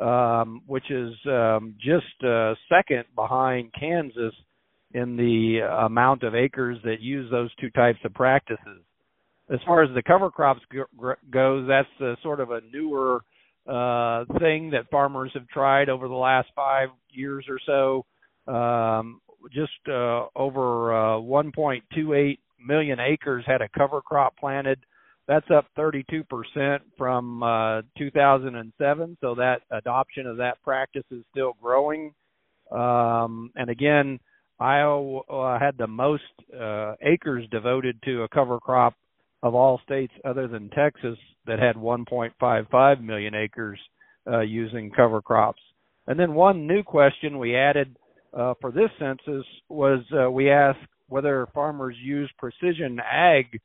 um, 0.00 0.62
which 0.66 0.90
is 0.90 1.12
um, 1.26 1.74
just 1.78 2.24
uh, 2.24 2.54
second 2.68 3.04
behind 3.14 3.72
Kansas 3.78 4.34
in 4.94 5.16
the 5.16 5.60
amount 5.84 6.22
of 6.22 6.34
acres 6.34 6.78
that 6.84 7.00
use 7.00 7.30
those 7.30 7.50
two 7.60 7.70
types 7.70 7.98
of 8.04 8.12
practices. 8.14 8.82
As 9.52 9.58
far 9.66 9.82
as 9.82 9.90
the 9.94 10.02
cover 10.02 10.30
crops 10.30 10.60
go, 10.72 11.14
goes, 11.30 11.68
that's 11.68 11.88
uh, 12.00 12.14
sort 12.22 12.40
of 12.40 12.50
a 12.50 12.60
newer 12.72 13.22
uh, 13.66 14.24
thing 14.38 14.70
that 14.70 14.90
farmers 14.90 15.30
have 15.34 15.46
tried 15.48 15.88
over 15.88 16.08
the 16.08 16.14
last 16.14 16.48
five 16.54 16.88
years 17.10 17.46
or 17.48 17.58
so. 17.66 18.52
Um, 18.52 19.20
just 19.52 19.72
uh, 19.88 20.26
over 20.36 20.94
uh, 20.94 21.18
1.28 21.18 22.38
million 22.64 23.00
acres 23.00 23.44
had 23.46 23.60
a 23.60 23.68
cover 23.68 24.00
crop 24.00 24.36
planted. 24.36 24.78
That's 25.28 25.46
up 25.50 25.66
32% 25.78 26.24
from 26.98 27.42
uh, 27.42 27.82
2007. 27.96 29.16
So 29.20 29.34
that 29.36 29.60
adoption 29.70 30.26
of 30.26 30.36
that 30.38 30.62
practice 30.62 31.04
is 31.10 31.22
still 31.30 31.56
growing. 31.62 32.12
Um, 32.70 33.50
and 33.54 33.70
again, 33.70 34.18
Iowa 34.58 35.58
had 35.60 35.76
the 35.78 35.86
most 35.86 36.22
uh, 36.58 36.94
acres 37.02 37.46
devoted 37.50 38.00
to 38.04 38.22
a 38.22 38.28
cover 38.28 38.58
crop 38.58 38.94
of 39.42 39.54
all 39.54 39.80
states 39.84 40.12
other 40.24 40.46
than 40.46 40.70
Texas 40.70 41.18
that 41.46 41.58
had 41.58 41.76
1.55 41.76 43.02
million 43.02 43.34
acres 43.34 43.78
uh, 44.26 44.40
using 44.40 44.90
cover 44.90 45.20
crops. 45.20 45.60
And 46.06 46.18
then 46.18 46.34
one 46.34 46.66
new 46.66 46.82
question 46.82 47.38
we 47.38 47.56
added 47.56 47.96
uh, 48.36 48.54
for 48.60 48.70
this 48.70 48.90
census 48.98 49.44
was 49.68 50.00
uh, 50.16 50.30
we 50.30 50.50
asked 50.50 50.78
whether 51.08 51.46
farmers 51.52 51.96
use 52.02 52.30
precision 52.38 52.98
ag 53.00 53.60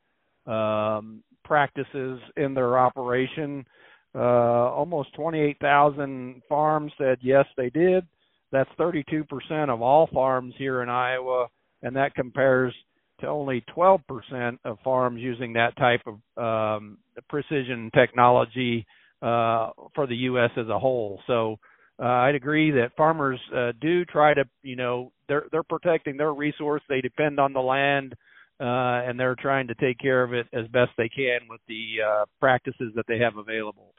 um, 0.46 1.24
practices 1.48 2.20
in 2.36 2.54
their 2.54 2.78
operation. 2.78 3.66
Uh, 4.14 4.20
almost 4.20 5.14
28,000 5.16 6.42
farms 6.50 6.92
said 6.98 7.18
yes, 7.22 7.46
they 7.56 7.70
did. 7.70 8.06
That's 8.52 8.70
32% 8.80 9.24
of 9.70 9.82
all 9.82 10.08
farms 10.14 10.54
here 10.58 10.82
in 10.82 10.90
Iowa, 10.90 11.48
and 11.82 11.96
that 11.96 12.16
compares 12.16 12.74
to 13.20 13.28
only 13.28 13.64
12% 13.76 14.58
of 14.64 14.78
farms 14.84 15.22
using 15.22 15.54
that 15.54 15.76
type 15.78 16.02
of 16.06 16.78
um, 16.78 16.98
precision 17.30 17.90
technology 17.94 18.86
uh, 19.22 19.72
for 19.96 20.06
the 20.08 20.16
U.S. 20.16 20.52
as 20.58 20.68
a 20.70 20.80
whole. 20.80 21.20
So 21.28 21.58
uh, 22.00 22.06
I'd 22.06 22.36
agree 22.36 22.72
that 22.72 22.96
farmers 22.96 23.40
uh, 23.56 23.72
do 23.82 24.06
try 24.06 24.34
to, 24.34 24.44
you 24.62 24.76
know, 24.76 25.12
they're 25.28 25.46
they're 25.52 25.64
protecting 25.64 26.16
their 26.16 26.34
resource. 26.34 26.82
They 26.88 27.02
depend 27.02 27.40
on 27.40 27.54
the 27.54 27.60
land, 27.60 28.14
uh, 28.60 29.08
and 29.08 29.20
they're 29.20 29.36
trying 29.40 29.68
to 29.68 29.76
take 29.76 30.00
care 30.00 30.24
of 30.24 30.34
it 30.34 30.48
as 30.54 30.68
best 30.68 30.92
they 30.98 31.10
can 31.10 31.40
with 31.50 31.62
the 31.68 31.98
uh, 32.06 32.26
practices 32.40 32.92
that 32.96 33.06
they 33.08 33.20
have 33.20 33.38
available. 33.38 33.94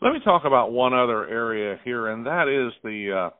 Let 0.00 0.12
me 0.12 0.20
talk 0.24 0.42
about 0.44 0.72
one 0.72 0.92
other 0.92 1.28
area 1.28 1.78
here, 1.84 2.08
and 2.08 2.26
that 2.26 2.48
is 2.48 2.72
the 2.82 3.28
uh, 3.28 3.30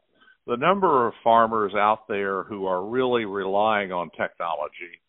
the 0.46 0.57
number 0.57 1.07
of 1.07 1.14
farmers 1.22 1.72
out 1.75 2.09
there 2.09 2.42
who 2.44 2.66
are 2.66 2.85
really 2.85 3.25
relying 3.25 3.92
on 3.92 4.11
technology 4.11 5.01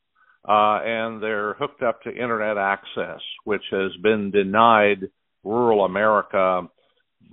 uh, 0.47 0.79
and 0.83 1.23
they're 1.23 1.53
hooked 1.53 1.81
up 1.81 2.01
to 2.03 2.09
internet 2.09 2.57
access, 2.57 3.21
which 3.45 3.63
has 3.71 3.91
been 4.01 4.31
denied 4.31 5.09
rural 5.43 5.85
America 5.85 6.67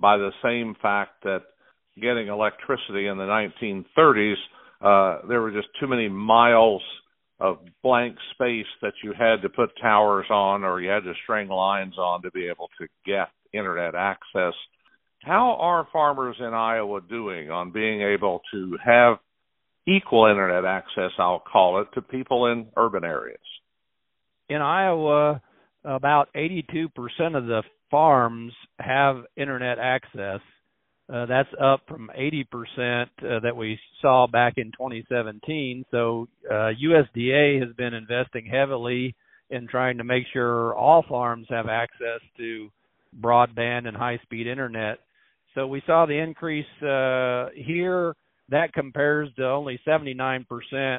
by 0.01 0.17
the 0.17 0.31
same 0.45 0.77
fact 0.81 1.25
that 1.25 1.41
getting 2.01 2.29
electricity 2.29 3.07
in 3.09 3.19
the 3.19 3.25
1930s, 3.97 4.35
uh, 4.81 5.27
there 5.27 5.41
were 5.41 5.51
just 5.51 5.69
too 5.81 5.89
many 5.89 6.09
miles 6.09 6.83
of 7.41 7.59
blank 7.83 8.17
space 8.35 8.67
that 8.83 8.93
you 9.03 9.13
had 9.13 9.43
to 9.43 9.49
put 9.49 9.71
towers 9.81 10.27
on 10.31 10.63
or 10.63 10.81
you 10.81 10.91
had 10.91 11.05
to 11.05 11.15
string 11.23 11.49
lines 11.49 11.97
on 11.99 12.23
to 12.23 12.31
be 12.31 12.49
able 12.49 12.69
to 12.79 12.87
get 13.07 13.29
internet 13.53 13.95
access. 13.95 14.55
How 15.23 15.57
are 15.61 15.89
farmers 15.93 16.37
in 16.39 16.53
Iowa 16.55 17.01
doing 17.01 17.51
on 17.51 17.73
being 17.73 18.03
able 18.03 18.43
to 18.53 18.77
have 18.85 19.19
equal 19.87 20.27
internet 20.27 20.65
access, 20.65 21.11
I'll 21.19 21.41
call 21.41 21.81
it, 21.81 21.89
to 21.95 22.03
people 22.03 22.47
in 22.47 22.67
urban 22.77 23.05
areas. 23.05 23.39
In 24.49 24.61
Iowa, 24.61 25.43
about 25.85 26.29
82% 26.35 26.89
of 27.37 27.47
the 27.47 27.63
farms 27.91 28.53
have 28.79 29.25
internet 29.37 29.79
access. 29.79 30.41
Uh, 31.13 31.27
that's 31.27 31.49
up 31.61 31.81
from 31.89 32.11
80% 32.17 32.45
uh, 33.03 33.41
that 33.41 33.57
we 33.57 33.79
saw 34.01 34.27
back 34.27 34.55
in 34.59 34.67
2017. 34.73 35.85
So 35.91 36.29
uh, 36.49 36.71
USDA 36.83 37.61
has 37.61 37.75
been 37.77 37.95
investing 37.95 38.47
heavily 38.47 39.17
in 39.51 39.67
trying 39.67 39.99
to 39.99 40.05
make 40.05 40.25
sure 40.33 40.75
all 40.75 41.05
farms 41.09 41.47
have 41.51 41.67
access 41.69 42.21
to 42.37 42.71
broadband 43.21 43.89
and 43.89 43.97
high-speed 43.97 44.47
internet. 44.47 44.99
So 45.55 45.67
we 45.67 45.83
saw 45.85 46.07
the 46.07 46.17
increase 46.17 46.65
uh, 46.83 47.51
here 47.57 48.15
that 48.51 48.73
compares 48.73 49.29
to 49.37 49.49
only 49.49 49.81
79% 49.87 50.45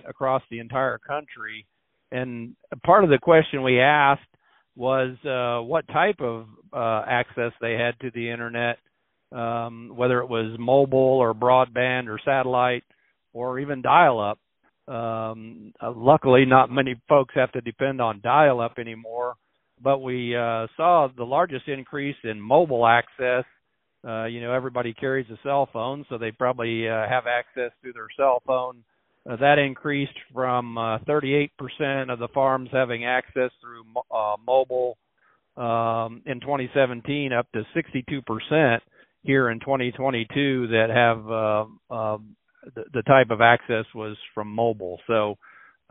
across 0.09 0.41
the 0.51 0.59
entire 0.59 0.97
country. 0.97 1.65
And 2.11 2.55
part 2.83 3.05
of 3.05 3.09
the 3.09 3.19
question 3.21 3.63
we 3.63 3.79
asked 3.79 4.21
was 4.75 5.15
uh, 5.25 5.63
what 5.63 5.87
type 5.87 6.19
of 6.19 6.47
uh, 6.73 7.03
access 7.07 7.51
they 7.61 7.73
had 7.73 7.99
to 8.01 8.11
the 8.13 8.29
internet, 8.29 8.77
um, 9.31 9.91
whether 9.95 10.19
it 10.19 10.29
was 10.29 10.55
mobile 10.59 10.99
or 10.99 11.33
broadband 11.33 12.07
or 12.07 12.19
satellite 12.23 12.83
or 13.33 13.59
even 13.59 13.81
dial-up. 13.81 14.39
Um, 14.87 15.73
uh, 15.81 15.91
luckily, 15.95 16.45
not 16.45 16.69
many 16.69 16.95
folks 17.07 17.33
have 17.35 17.51
to 17.53 17.61
depend 17.61 18.01
on 18.01 18.21
dial-up 18.21 18.73
anymore, 18.77 19.35
but 19.81 19.99
we 19.99 20.35
uh, 20.35 20.67
saw 20.75 21.07
the 21.15 21.23
largest 21.23 21.67
increase 21.67 22.17
in 22.23 22.41
mobile 22.41 22.85
access 22.85 23.45
uh, 24.07 24.25
you 24.25 24.41
know, 24.41 24.51
everybody 24.51 24.93
carries 24.93 25.29
a 25.29 25.37
cell 25.43 25.69
phone, 25.71 26.05
so 26.09 26.17
they 26.17 26.31
probably 26.31 26.87
uh, 26.87 27.07
have 27.07 27.25
access 27.27 27.71
through 27.81 27.93
their 27.93 28.07
cell 28.17 28.41
phone. 28.47 28.83
Uh, 29.29 29.35
that 29.35 29.59
increased 29.59 30.17
from 30.33 30.77
uh, 30.77 30.97
38% 30.99 31.49
of 32.11 32.17
the 32.17 32.27
farms 32.33 32.69
having 32.71 33.05
access 33.05 33.51
through 33.61 33.83
uh, 34.11 34.35
mobile 34.45 34.97
um, 35.55 36.23
in 36.25 36.39
2017 36.39 37.31
up 37.31 37.45
to 37.51 37.63
62% 37.75 38.79
here 39.23 39.49
in 39.49 39.59
2022 39.59 40.67
that 40.67 40.89
have 40.89 41.29
uh, 41.29 41.93
uh, 41.93 42.17
the, 42.75 42.83
the 42.93 43.01
type 43.03 43.29
of 43.29 43.41
access 43.41 43.85
was 43.93 44.17
from 44.33 44.47
mobile. 44.47 44.99
So, 45.07 45.35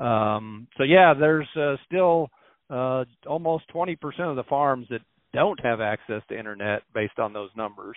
um, 0.02 0.66
so 0.76 0.84
yeah, 0.84 1.14
there's 1.18 1.48
uh, 1.56 1.76
still 1.86 2.28
uh, 2.68 3.04
almost 3.26 3.64
20% 3.74 3.96
of 4.20 4.36
the 4.36 4.44
farms 4.48 4.86
that 4.90 5.00
don't 5.32 5.60
have 5.62 5.80
access 5.80 6.22
to 6.28 6.38
internet 6.38 6.82
based 6.94 7.18
on 7.18 7.32
those 7.32 7.50
numbers. 7.56 7.96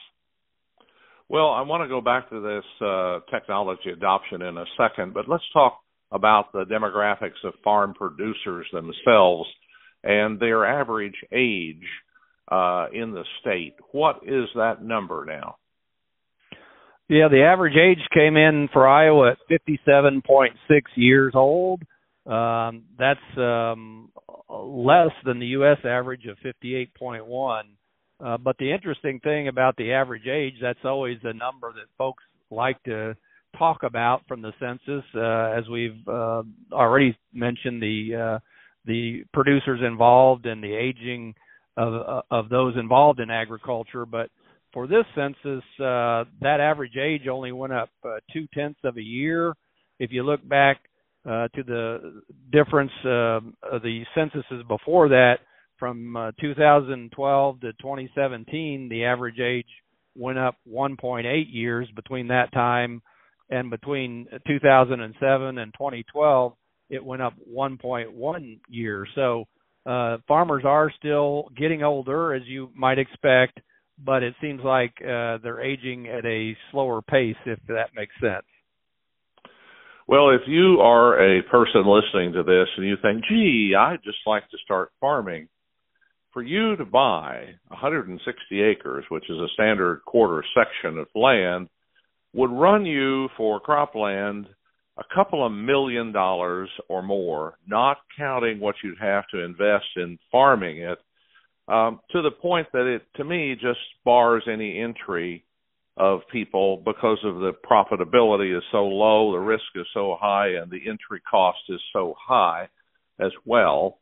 Well, 1.30 1.50
I 1.50 1.62
want 1.62 1.84
to 1.84 1.88
go 1.88 2.02
back 2.02 2.30
to 2.30 2.42
this 2.42 2.86
uh, 2.86 3.20
technology 3.32 3.90
adoption 3.92 4.42
in 4.42 4.58
a 4.58 4.66
second, 4.78 5.14
but 5.14 5.28
let's 5.28 5.44
talk 5.54 5.80
about 6.12 6.52
the 6.52 6.66
demographics 6.66 7.44
of 7.44 7.54
farm 7.64 7.94
producers 7.96 8.68
themselves 8.72 9.50
and 10.04 10.40
their 10.40 10.66
average 10.66 11.16
age 11.32 11.88
uh, 12.54 12.88
in 12.94 13.12
the 13.12 13.24
state. 13.42 13.76
What 13.92 14.18
is 14.24 14.46
that 14.56 14.84
number 14.84 15.26
now? 15.28 15.56
Yeah, 17.10 17.28
the 17.30 17.44
average 17.44 17.76
age 17.76 18.06
came 18.14 18.38
in 18.38 18.70
for 18.72 18.88
Iowa 18.88 19.32
at 19.32 19.62
57.6 19.88 20.52
years 20.96 21.34
old. 21.36 21.82
Um, 22.26 22.84
that's 22.98 23.20
um, 23.38 24.10
less 24.50 25.12
than 25.26 25.40
the 25.40 25.48
U.S. 25.48 25.78
average 25.84 26.26
of 26.28 26.38
58.1. 26.46 27.62
Uh, 28.24 28.38
but 28.38 28.56
the 28.58 28.72
interesting 28.72 29.20
thing 29.20 29.48
about 29.48 29.76
the 29.76 29.92
average 29.92 30.28
age, 30.28 30.54
that's 30.62 30.86
always 30.86 31.18
the 31.24 31.34
number 31.34 31.74
that 31.74 31.88
folks 31.98 32.24
like 32.52 32.82
to 32.84 33.18
talk 33.58 33.84
about 33.84 34.22
from 34.28 34.42
the 34.42 34.54
census. 34.60 35.04
Uh, 35.16 35.58
as 35.58 35.68
we've 35.70 36.08
uh, 36.08 36.44
already 36.72 37.18
mentioned, 37.34 37.82
the 37.82 38.36
uh, 38.36 38.40
the 38.86 39.24
producers 39.34 39.82
involved 39.86 40.46
in 40.46 40.62
the 40.62 40.74
aging 40.74 41.34
of 41.78 42.24
of 42.30 42.50
those 42.50 42.76
involved 42.78 43.20
in 43.20 43.30
agriculture. 43.30 44.06
But 44.06 44.30
for 44.74 44.88
this 44.88 45.06
census, 45.16 45.64
uh, 45.80 46.26
that 46.42 46.60
average 46.60 46.98
age 46.98 47.28
only 47.28 47.52
went 47.52 47.74
up 47.74 47.90
uh, 48.04 48.18
two 48.32 48.48
tenths 48.54 48.80
of 48.84 48.98
a 48.98 49.02
year. 49.02 49.54
If 50.00 50.12
you 50.12 50.24
look 50.24 50.48
back 50.48 50.78
uh, 51.26 51.48
to 51.56 51.64
the 51.64 52.22
difference 52.52 52.92
uh, 53.06 53.40
of 53.72 53.82
the 53.84 54.04
censuses 54.16 54.64
before 54.68 55.10
that, 55.10 55.38
from 55.78 56.16
uh, 56.16 56.32
2012 56.40 57.60
to 57.62 57.74
2017, 57.74 58.88
the 58.90 59.04
average 59.04 59.40
age 59.40 59.68
went 60.16 60.38
up 60.38 60.56
1.8 60.72 61.46
years 61.50 61.90
between 61.96 62.28
that 62.28 62.52
time, 62.54 63.02
and 63.50 63.70
between 63.70 64.28
2007 64.48 65.58
and 65.58 65.74
2012, 65.74 66.54
it 66.90 67.04
went 67.04 67.22
up 67.22 67.34
1.1 67.52 68.60
years. 68.70 69.10
So 69.16 69.46
uh, 69.86 70.18
farmers 70.28 70.64
are 70.66 70.92
still 70.98 71.50
getting 71.58 71.84
older, 71.84 72.34
as 72.34 72.44
you 72.46 72.70
might 72.76 73.00
expect, 73.00 73.60
but 74.04 74.24
it 74.24 74.34
seems 74.42 74.62
like 74.64 74.94
uh, 75.02 75.38
they're 75.44 75.62
aging 75.62 76.08
at 76.08 76.26
a 76.26 76.56
slower 76.72 77.02
pace, 77.02 77.36
if 77.46 77.60
that 77.68 77.90
makes 77.96 78.16
sense. 78.22 78.46
Well, 80.08 80.32
if 80.32 80.42
you 80.48 80.80
are 80.82 81.38
a 81.38 81.44
person 81.44 81.86
listening 81.86 82.34
to 82.34 82.44
this 82.44 82.68
and 82.78 82.86
you 82.86 82.96
think, 83.02 83.24
gee, 83.30 83.74
I'd 83.78 84.04
just 84.04 84.18
like 84.26 84.50
to 84.50 84.58
start 84.64 84.92
farming, 85.00 85.48
for 86.34 86.42
you 86.42 86.76
to 86.76 86.86
buy 86.86 87.46
160 87.68 88.62
acres, 88.62 89.06
which 89.10 89.30
is 89.30 89.38
a 89.38 89.48
standard 89.54 90.02
quarter 90.06 90.44
section 90.56 90.98
of 90.98 91.08
land, 91.16 91.70
would 92.34 92.52
run 92.52 92.86
you 92.86 93.30
for 93.38 93.62
cropland 93.62 94.46
a 94.98 95.04
couple 95.14 95.46
of 95.46 95.52
million 95.52 96.12
dollars 96.12 96.70
or 96.90 97.02
more, 97.02 97.58
not 97.68 97.98
counting 98.18 98.60
what 98.60 98.76
you'd 98.84 99.00
have 99.00 99.24
to 99.32 99.44
invest 99.44 99.86
in 99.96 100.20
farming 100.32 100.80
it, 100.80 101.00
um, 101.68 102.00
to 102.12 102.22
the 102.22 102.32
point 102.32 102.68
that 102.74 102.86
it, 102.86 103.04
to 103.16 103.24
me, 103.24 103.56
just 103.56 103.80
bars 104.04 104.44
any 104.52 104.80
entry 104.80 105.46
of 105.98 106.22
people 106.32 106.82
because 106.84 107.20
of 107.24 107.36
the 107.36 107.54
profitability 107.70 108.56
is 108.56 108.64
so 108.72 108.86
low, 108.86 109.32
the 109.32 109.40
risk 109.40 109.64
is 109.76 109.86
so 109.94 110.18
high, 110.20 110.50
and 110.50 110.70
the 110.72 110.82
entry 110.90 111.22
cost 111.30 111.60
is 111.70 111.80
so 111.94 112.16
high 112.20 112.68
as 113.20 113.32
well 113.46 114.00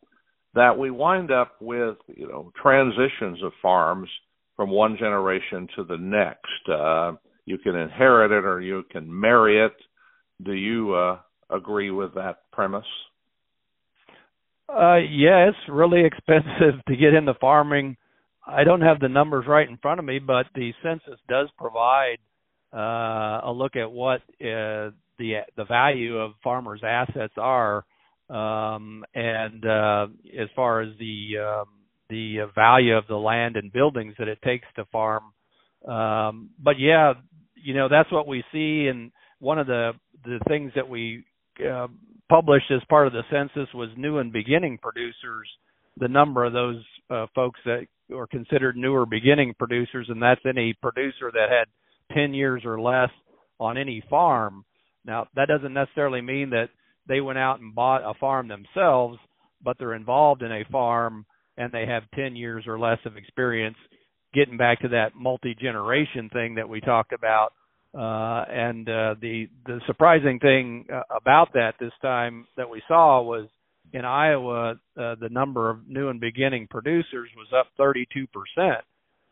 that 0.53 0.77
we 0.77 0.91
wind 0.91 1.31
up 1.31 1.53
with 1.61 1.97
you 2.07 2.27
know 2.27 2.51
transitions 2.61 3.41
of 3.43 3.51
farms 3.61 4.09
from 4.55 4.69
one 4.69 4.97
generation 4.97 5.67
to 5.75 5.83
the 5.83 5.97
next. 5.97 6.69
Uh, 6.69 7.13
you 7.45 7.57
can 7.57 7.75
inherit 7.75 8.31
it 8.31 8.45
or 8.45 8.61
you 8.61 8.83
can 8.91 9.07
marry 9.07 9.63
it. 9.65 9.73
Do 10.43 10.53
you 10.53 10.93
uh, 10.93 11.19
agree 11.49 11.91
with 11.91 12.15
that 12.15 12.43
premise? 12.51 12.85
Uh, 14.69 14.97
yeah, 14.97 15.49
really 15.69 16.03
expensive 16.05 16.83
to 16.87 16.95
get 16.95 17.13
into 17.13 17.33
farming. 17.35 17.97
I 18.45 18.63
don't 18.63 18.81
have 18.81 18.99
the 18.99 19.09
numbers 19.09 19.45
right 19.47 19.69
in 19.69 19.77
front 19.77 19.99
of 19.99 20.05
me, 20.05 20.19
but 20.19 20.47
the 20.55 20.71
census 20.83 21.19
does 21.29 21.49
provide 21.57 22.17
uh, 22.73 23.47
a 23.47 23.51
look 23.53 23.75
at 23.75 23.91
what 23.91 24.21
uh, 24.41 24.91
the 25.19 25.41
the 25.55 25.65
value 25.67 26.17
of 26.17 26.31
farmers' 26.43 26.81
assets 26.83 27.33
are 27.37 27.85
um, 28.31 29.03
and 29.13 29.65
uh, 29.65 30.07
as 30.39 30.47
far 30.55 30.81
as 30.81 30.89
the 30.99 31.37
um, 31.37 31.67
the 32.09 32.49
value 32.55 32.95
of 32.95 33.05
the 33.07 33.15
land 33.15 33.57
and 33.57 33.71
buildings 33.73 34.15
that 34.19 34.27
it 34.27 34.39
takes 34.43 34.65
to 34.75 34.85
farm. 34.85 35.23
Um, 35.87 36.51
but 36.57 36.79
yeah, 36.79 37.13
you 37.55 37.73
know 37.73 37.89
that's 37.89 38.11
what 38.11 38.27
we 38.27 38.43
see, 38.53 38.87
and 38.87 39.11
one 39.39 39.59
of 39.59 39.67
the 39.67 39.91
the 40.23 40.39
things 40.47 40.71
that 40.75 40.87
we 40.87 41.23
uh, 41.69 41.87
published 42.29 42.71
as 42.71 42.81
part 42.89 43.07
of 43.07 43.13
the 43.13 43.23
census 43.31 43.71
was 43.73 43.89
new 43.97 44.19
and 44.19 44.31
beginning 44.31 44.77
producers. 44.81 45.47
The 45.97 46.07
number 46.07 46.45
of 46.45 46.53
those 46.53 46.83
uh, 47.09 47.27
folks 47.35 47.59
that 47.65 47.87
are 48.15 48.27
considered 48.27 48.77
newer 48.77 49.05
beginning 49.05 49.53
producers, 49.57 50.07
and 50.09 50.21
that's 50.21 50.41
any 50.47 50.73
producer 50.81 51.31
that 51.33 51.49
had 51.49 51.67
10 52.15 52.33
years 52.33 52.63
or 52.65 52.79
less 52.79 53.09
on 53.59 53.77
any 53.77 54.03
farm. 54.09 54.63
Now, 55.05 55.27
that 55.35 55.47
doesn't 55.47 55.73
necessarily 55.73 56.21
mean 56.21 56.51
that 56.51 56.69
they 57.07 57.21
went 57.21 57.39
out 57.39 57.59
and 57.59 57.75
bought 57.75 58.09
a 58.09 58.13
farm 58.19 58.47
themselves, 58.47 59.17
but 59.63 59.77
they're 59.77 59.95
involved 59.95 60.41
in 60.41 60.51
a 60.51 60.65
farm 60.71 61.25
and 61.57 61.71
they 61.71 61.85
have 61.85 62.03
10 62.15 62.35
years 62.35 62.65
or 62.67 62.79
less 62.79 62.99
of 63.05 63.17
experience 63.17 63.77
getting 64.33 64.57
back 64.57 64.79
to 64.81 64.87
that 64.89 65.15
multi-generation 65.15 66.29
thing 66.31 66.55
that 66.55 66.69
we 66.69 66.79
talked 66.79 67.11
about 67.11 67.53
uh, 67.93 68.45
and 68.49 68.87
uh, 68.87 69.15
the 69.21 69.47
the 69.65 69.79
surprising 69.85 70.39
thing 70.39 70.85
uh, 70.91 71.01
about 71.15 71.53
that 71.53 71.73
this 71.79 71.91
time 72.01 72.47
that 72.57 72.69
we 72.69 72.81
saw 72.87 73.21
was 73.21 73.47
in 73.93 74.05
Iowa 74.05 74.75
uh, 74.97 75.15
the 75.19 75.29
number 75.29 75.69
of 75.69 75.87
new 75.87 76.09
and 76.09 76.19
beginning 76.19 76.67
producers 76.69 77.29
was 77.35 77.47
up 77.57 77.67
32% 77.77 78.27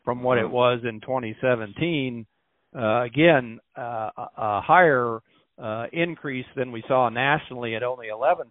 from 0.03 0.23
what 0.23 0.37
it 0.37 0.49
was 0.49 0.81
in 0.83 0.99
2017 0.99 2.25
uh, 2.75 3.03
again 3.03 3.59
uh, 3.77 4.09
a 4.17 4.61
higher 4.61 5.21
uh, 5.61 5.85
increase 5.91 6.45
than 6.55 6.71
we 6.71 6.83
saw 6.87 7.09
nationally 7.09 7.75
at 7.75 7.83
only 7.83 8.07
11%. 8.07 8.45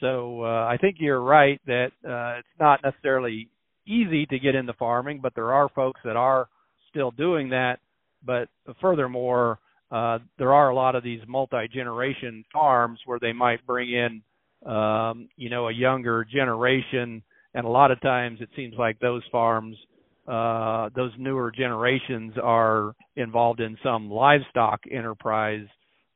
So 0.00 0.44
uh, 0.44 0.66
I 0.66 0.78
think 0.80 0.96
you're 0.98 1.20
right 1.20 1.60
that 1.66 1.88
uh, 2.04 2.38
it's 2.38 2.48
not 2.58 2.80
necessarily 2.82 3.48
easy 3.86 4.24
to 4.26 4.38
get 4.38 4.54
into 4.54 4.72
farming, 4.74 5.20
but 5.22 5.34
there 5.34 5.52
are 5.52 5.68
folks 5.68 6.00
that 6.04 6.16
are 6.16 6.48
still 6.88 7.10
doing 7.10 7.50
that. 7.50 7.80
But 8.24 8.48
furthermore, 8.80 9.58
uh, 9.90 10.18
there 10.38 10.52
are 10.52 10.70
a 10.70 10.74
lot 10.74 10.94
of 10.94 11.02
these 11.02 11.20
multi-generation 11.26 12.44
farms 12.52 13.00
where 13.06 13.18
they 13.18 13.32
might 13.32 13.66
bring 13.66 13.90
in, 13.90 14.22
um, 14.70 15.28
you 15.36 15.50
know, 15.50 15.68
a 15.68 15.72
younger 15.72 16.24
generation, 16.24 17.22
and 17.54 17.66
a 17.66 17.68
lot 17.68 17.90
of 17.90 18.00
times 18.00 18.38
it 18.40 18.48
seems 18.54 18.74
like 18.78 18.98
those 19.00 19.22
farms, 19.32 19.76
uh, 20.28 20.90
those 20.94 21.10
newer 21.18 21.50
generations 21.50 22.34
are 22.40 22.94
involved 23.16 23.60
in 23.60 23.76
some 23.82 24.10
livestock 24.10 24.80
enterprise 24.90 25.66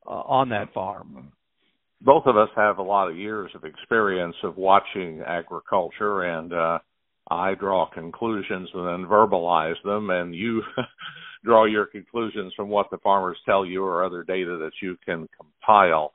uh, 0.07 0.11
on 0.11 0.49
that 0.49 0.73
farm. 0.73 1.31
Both 2.01 2.27
of 2.27 2.37
us 2.37 2.49
have 2.55 2.77
a 2.77 2.83
lot 2.83 3.09
of 3.09 3.17
years 3.17 3.51
of 3.55 3.65
experience 3.65 4.35
of 4.43 4.57
watching 4.57 5.21
agriculture, 5.25 6.23
and 6.23 6.53
uh, 6.53 6.79
I 7.29 7.55
draw 7.55 7.89
conclusions 7.89 8.69
and 8.73 8.87
then 8.87 9.09
verbalize 9.09 9.81
them, 9.83 10.11
and 10.11 10.33
you 10.33 10.61
draw 11.45 11.65
your 11.65 11.85
conclusions 11.85 12.53
from 12.55 12.69
what 12.69 12.87
the 12.91 12.97
farmers 12.97 13.37
tell 13.45 13.65
you 13.65 13.83
or 13.83 14.03
other 14.03 14.23
data 14.23 14.57
that 14.57 14.71
you 14.81 14.97
can 15.05 15.27
compile. 15.37 16.11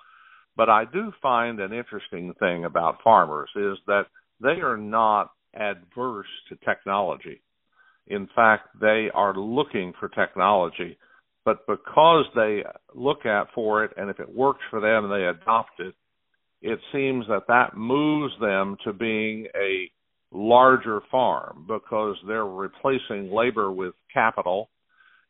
But 0.56 0.68
I 0.68 0.84
do 0.84 1.12
find 1.22 1.60
an 1.60 1.72
interesting 1.72 2.34
thing 2.38 2.64
about 2.64 3.02
farmers 3.02 3.48
is 3.56 3.78
that 3.86 4.04
they 4.42 4.60
are 4.60 4.76
not 4.76 5.30
adverse 5.54 6.26
to 6.48 6.56
technology. 6.56 7.40
In 8.08 8.28
fact, 8.34 8.68
they 8.80 9.08
are 9.14 9.34
looking 9.34 9.92
for 9.98 10.08
technology 10.08 10.98
but 11.44 11.66
because 11.66 12.26
they 12.34 12.62
look 12.94 13.24
at 13.24 13.48
for 13.54 13.84
it 13.84 13.92
and 13.96 14.10
if 14.10 14.20
it 14.20 14.34
works 14.34 14.60
for 14.70 14.80
them 14.80 15.04
and 15.04 15.12
they 15.12 15.26
adopt 15.26 15.80
it, 15.80 15.94
it 16.62 16.78
seems 16.92 17.26
that 17.28 17.46
that 17.48 17.76
moves 17.76 18.32
them 18.40 18.76
to 18.84 18.92
being 18.92 19.46
a 19.56 19.90
larger 20.32 21.00
farm 21.10 21.64
because 21.66 22.16
they're 22.26 22.46
replacing 22.46 23.32
labor 23.32 23.72
with 23.72 23.94
capital 24.12 24.68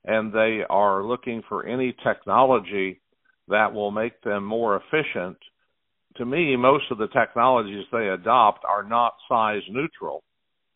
and 0.04 0.32
they 0.32 0.60
are 0.68 1.04
looking 1.04 1.42
for 1.48 1.66
any 1.66 1.94
technology 2.04 3.00
that 3.48 3.72
will 3.72 3.90
make 3.90 4.20
them 4.22 4.44
more 4.44 4.76
efficient. 4.76 5.36
To 6.16 6.24
me, 6.24 6.56
most 6.56 6.84
of 6.90 6.98
the 6.98 7.08
technologies 7.08 7.84
they 7.92 8.08
adopt 8.08 8.64
are 8.64 8.82
not 8.82 9.14
size 9.28 9.62
neutral. 9.68 10.22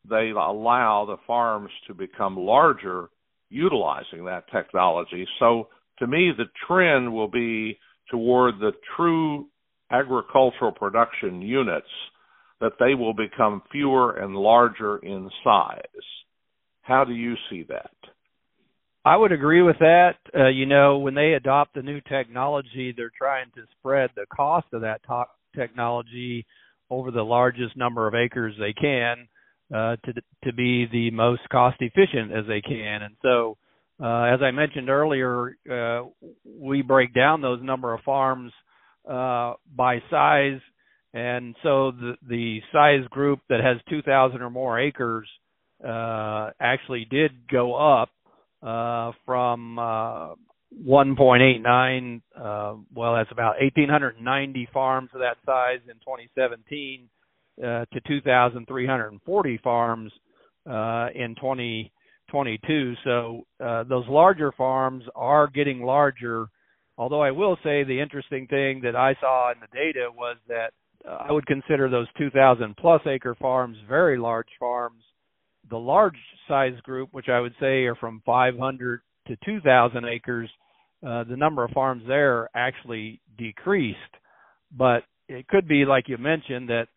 They 0.08 0.30
allow 0.30 1.06
the 1.06 1.16
farms 1.26 1.70
to 1.86 1.94
become 1.94 2.36
larger 2.36 3.08
utilizing 3.50 4.24
that 4.24 4.44
technology. 4.52 5.26
So 5.38 5.68
to 5.98 6.06
me, 6.06 6.32
the 6.36 6.46
trend 6.66 7.12
will 7.12 7.28
be 7.28 7.78
toward 8.10 8.58
the 8.58 8.72
true 8.96 9.46
agricultural 9.90 10.72
production 10.72 11.40
units 11.40 11.86
that 12.60 12.72
they 12.78 12.94
will 12.94 13.14
become 13.14 13.62
fewer 13.70 14.16
and 14.16 14.34
larger 14.34 14.98
in 14.98 15.30
size. 15.42 15.78
How 16.82 17.04
do 17.04 17.12
you 17.12 17.34
see 17.50 17.64
that? 17.68 17.90
I 19.04 19.16
would 19.16 19.32
agree 19.32 19.62
with 19.62 19.78
that. 19.80 20.14
Uh, 20.34 20.48
you 20.48 20.66
know, 20.66 20.98
when 20.98 21.14
they 21.14 21.34
adopt 21.34 21.74
the 21.74 21.82
new 21.82 22.00
technology, 22.08 22.94
they're 22.96 23.12
trying 23.16 23.50
to 23.54 23.62
spread 23.78 24.10
the 24.16 24.26
cost 24.34 24.66
of 24.72 24.80
that 24.80 25.02
to- 25.06 25.24
technology 25.54 26.46
over 26.90 27.10
the 27.10 27.22
largest 27.22 27.76
number 27.76 28.06
of 28.06 28.14
acres 28.14 28.54
they 28.58 28.72
can 28.72 29.28
uh, 29.74 29.96
to 30.04 30.12
to 30.44 30.52
be 30.52 30.86
the 30.90 31.10
most 31.10 31.42
cost 31.50 31.76
efficient 31.80 32.32
as 32.32 32.46
they 32.46 32.60
can. 32.60 33.02
And 33.02 33.16
so, 33.22 33.56
uh, 34.02 34.24
as 34.24 34.40
I 34.42 34.50
mentioned 34.50 34.88
earlier, 34.88 35.56
uh, 35.70 36.08
we 36.44 36.82
break 36.82 37.14
down 37.14 37.40
those 37.40 37.62
number 37.62 37.92
of 37.92 38.00
farms 38.02 38.52
uh, 39.08 39.54
by 39.74 39.98
size, 40.10 40.60
and 41.12 41.54
so 41.62 41.90
the 41.90 42.14
the 42.28 42.60
size 42.72 43.06
group 43.10 43.40
that 43.48 43.60
has 43.60 43.78
2,000 43.90 44.40
or 44.40 44.50
more 44.50 44.80
acres 44.80 45.28
uh, 45.86 46.50
actually 46.60 47.06
did 47.10 47.32
go 47.50 47.74
up 47.74 48.10
from 48.64 49.78
uh, 49.78 50.34
1.89. 50.82 52.22
Uh, 52.36 52.76
well, 52.94 53.14
that's 53.14 53.30
about 53.30 53.56
1,890 53.60 54.68
farms 54.72 55.10
of 55.14 55.20
that 55.20 55.36
size 55.46 55.80
in 55.86 55.94
2017 55.94 57.08
uh, 57.62 57.84
to 57.92 58.00
2,340 58.06 59.60
farms 59.62 60.12
uh, 60.68 61.06
in 61.14 61.34
2022. 61.36 62.94
So 63.04 63.42
uh, 63.64 63.84
those 63.84 64.04
larger 64.08 64.52
farms 64.52 65.04
are 65.14 65.46
getting 65.46 65.82
larger. 65.82 66.46
Although 66.96 67.22
I 67.22 67.30
will 67.30 67.56
say 67.62 67.84
the 67.84 68.00
interesting 68.00 68.46
thing 68.46 68.80
that 68.82 68.96
I 68.96 69.14
saw 69.20 69.52
in 69.52 69.58
the 69.60 69.68
data 69.72 70.08
was 70.12 70.36
that 70.48 70.72
uh, 71.08 71.26
I 71.28 71.32
would 71.32 71.46
consider 71.46 71.88
those 71.88 72.06
2,000 72.18 72.76
plus 72.76 73.02
acre 73.06 73.34
farms 73.34 73.76
very 73.88 74.18
large 74.18 74.48
farms 74.58 75.02
the 75.70 75.76
large 75.76 76.16
size 76.48 76.78
group, 76.82 77.10
which 77.12 77.28
I 77.28 77.40
would 77.40 77.54
say 77.60 77.84
are 77.84 77.94
from 77.94 78.22
500 78.26 79.00
to 79.28 79.36
2,000 79.44 80.04
acres, 80.04 80.50
uh, 81.06 81.24
the 81.24 81.36
number 81.36 81.64
of 81.64 81.70
farms 81.70 82.02
there 82.06 82.48
actually 82.54 83.20
decreased. 83.38 83.98
But 84.76 85.04
it 85.28 85.48
could 85.48 85.66
be, 85.66 85.84
like 85.84 86.08
you 86.08 86.18
mentioned, 86.18 86.68
that 86.68 86.88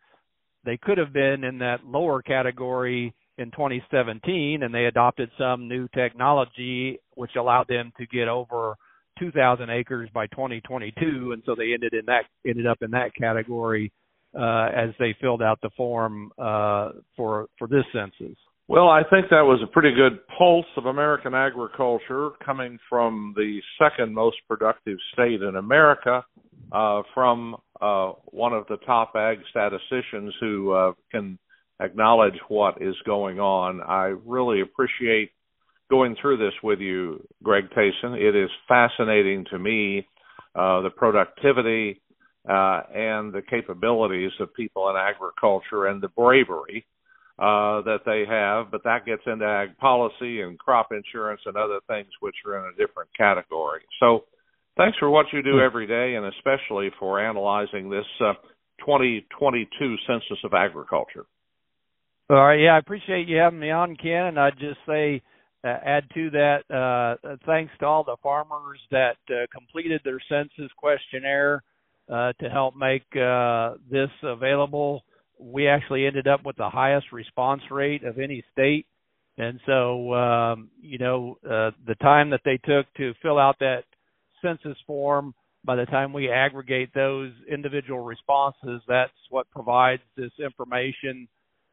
they 0.66 0.78
could 0.78 0.98
have 0.98 1.14
been 1.14 1.44
in 1.44 1.60
that 1.60 1.86
lower 1.86 2.22
category 2.22 3.14
in 3.38 3.52
2017 3.52 4.64
and 4.64 4.74
they 4.74 4.86
adopted 4.86 5.30
some 5.38 5.68
new 5.68 5.88
technology 5.90 7.00
which 7.16 7.32
allowed 7.38 7.68
them 7.68 7.94
to 7.98 8.06
get 8.08 8.28
over 8.28 8.76
2,000 9.20 9.70
acres 9.70 10.10
by 10.14 10.28
2022, 10.28 11.32
and 11.32 11.42
so 11.46 11.56
they 11.56 11.74
ended 11.74 11.94
in 11.94 12.06
that 12.06 12.26
ended 12.46 12.68
up 12.68 12.78
in 12.82 12.92
that 12.92 13.16
category 13.16 13.92
uh, 14.38 14.70
as 14.76 14.90
they 15.00 15.16
filled 15.20 15.42
out 15.42 15.60
the 15.62 15.70
form 15.76 16.32
uh, 16.38 16.92
for 17.16 17.48
for 17.58 17.68
this 17.68 17.84
census. 17.94 18.38
Well, 18.70 18.90
I 18.90 19.04
think 19.10 19.30
that 19.30 19.46
was 19.46 19.62
a 19.64 19.72
pretty 19.72 19.96
good 19.96 20.20
pulse 20.38 20.66
of 20.76 20.88
American 20.88 21.34
agriculture 21.34 22.32
coming 22.46 22.78
from 22.90 23.34
the 23.38 23.62
second 23.80 24.14
most 24.14 24.36
productive 24.50 24.98
state 25.14 25.42
in 25.42 25.56
America, 25.56 26.26
uh, 26.74 27.04
from 27.14 27.56
uh, 27.80 28.12
one 28.26 28.52
of 28.52 28.66
the 28.68 28.76
top 28.86 29.14
ag 29.16 29.38
statisticians 29.52 30.34
who 30.42 30.74
uh, 30.74 30.92
can 31.12 31.40
acknowledge 31.80 32.34
what 32.50 32.82
is 32.82 32.96
going 33.06 33.40
on. 33.40 33.80
I 33.82 34.16
really 34.26 34.60
appreciate 34.60 35.32
going 35.90 36.18
through 36.22 36.36
this 36.36 36.54
with 36.62 36.80
you, 36.80 37.26
Greg 37.42 37.70
Thiessen. 37.70 38.20
It 38.20 38.36
is 38.36 38.50
fascinating 38.68 39.46
to 39.50 39.60
me 39.60 40.06
uh, 40.56 40.82
the 40.82 40.90
productivity 40.90 42.02
uh, 42.50 42.82
and 42.94 43.32
the 43.32 43.44
capabilities 43.50 44.32
of 44.42 44.54
people 44.56 44.90
in 44.90 44.98
agriculture 44.98 45.86
and 45.86 46.02
the 46.02 46.10
bravery 46.10 46.86
uh, 47.40 47.82
that 47.82 48.00
they 48.06 48.24
have, 48.28 48.72
but 48.72 48.84
that 48.84 49.06
gets 49.06 49.22
into 49.26 49.46
ag 49.46 49.78
policy 49.78 50.42
and 50.42 50.58
crop 50.58 50.90
insurance 50.92 51.42
and 51.46 51.56
other 51.56 51.80
things 51.88 52.08
which 52.20 52.36
are 52.46 52.58
in 52.58 52.74
a 52.74 52.78
different 52.78 53.10
category. 53.16 53.82
So, 54.00 54.26
thanks 54.76 54.98
for 54.98 55.10
what 55.10 55.28
you 55.32 55.44
do 55.44 55.60
every 55.60 55.86
day, 55.86 56.16
and 56.16 56.26
especially 56.26 56.90
for 57.00 57.20
analyzing 57.20 57.90
this 57.90 58.06
uh, 58.22 58.34
2022 58.80 59.96
Census 60.08 60.44
of 60.44 60.54
Agriculture. 60.54 61.26
All 62.30 62.38
right, 62.38 62.60
yeah, 62.60 62.76
I 62.76 62.80
appreciate 62.80 63.28
you 63.28 63.38
having 63.38 63.60
me 63.60 63.72
on, 63.72 63.96
Ken. 63.96 64.26
And 64.26 64.40
I'd 64.40 64.60
just 64.60 64.80
say, 64.86 65.22
uh, 65.64 65.68
add 65.68 66.04
to 66.14 66.30
that, 66.32 66.60
uh, 67.24 67.38
thanks 67.46 67.72
to 67.80 67.86
all 67.86 68.04
the 68.04 68.18
farmers 68.22 68.80
that 68.92 69.18
uh, 69.30 69.46
completed 69.54 70.02
their 70.04 70.20
census 70.30 70.72
questionnaire 70.78 71.64
uh, 72.12 72.34
to 72.40 72.50
help 72.50 72.76
make 72.76 73.04
uh, 73.16 73.76
this 73.90 74.10
available 74.24 75.04
we 75.40 75.68
actually 75.68 76.06
ended 76.06 76.28
up 76.28 76.46
with 76.46 76.56
the 76.58 76.70
highest 76.70 77.12
response 77.12 77.62
rate 77.72 78.04
of 78.04 78.20
any 78.20 78.44
state. 78.52 78.86
And 79.38 79.60
so, 79.66 80.14
um, 80.14 80.70
you 80.82 80.98
know, 80.98 81.38
uh, 81.46 81.72
the 81.86 81.96
time 82.02 82.32
that 82.32 82.42
they 82.44 82.58
took 82.58 82.92
to 82.96 83.14
fill 83.22 83.38
out 83.38 83.58
that 83.60 83.84
census 84.42 84.78
form, 84.88 85.34
by 85.64 85.76
the 85.76 85.86
time 85.86 86.14
we 86.14 86.32
aggregate 86.32 86.90
those 86.96 87.32
individual 87.52 88.00
responses, 88.00 88.82
that's 88.88 89.12
what 89.30 89.50
provides 89.52 90.02
this 90.16 90.32
information 90.44 91.28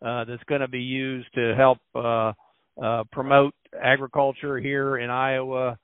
uh, 0.05 0.25
that's 0.25 0.43
going 0.45 0.61
to 0.61 0.69
be 0.69 0.83
used 0.83 1.29
to 1.35 1.55
help 1.57 1.79
uh, 1.95 2.33
uh, 2.83 3.05
promote 3.13 3.55
agriculture 3.81 4.59
here 4.59 4.99
in 4.99 5.09
Iowa, 5.09 5.79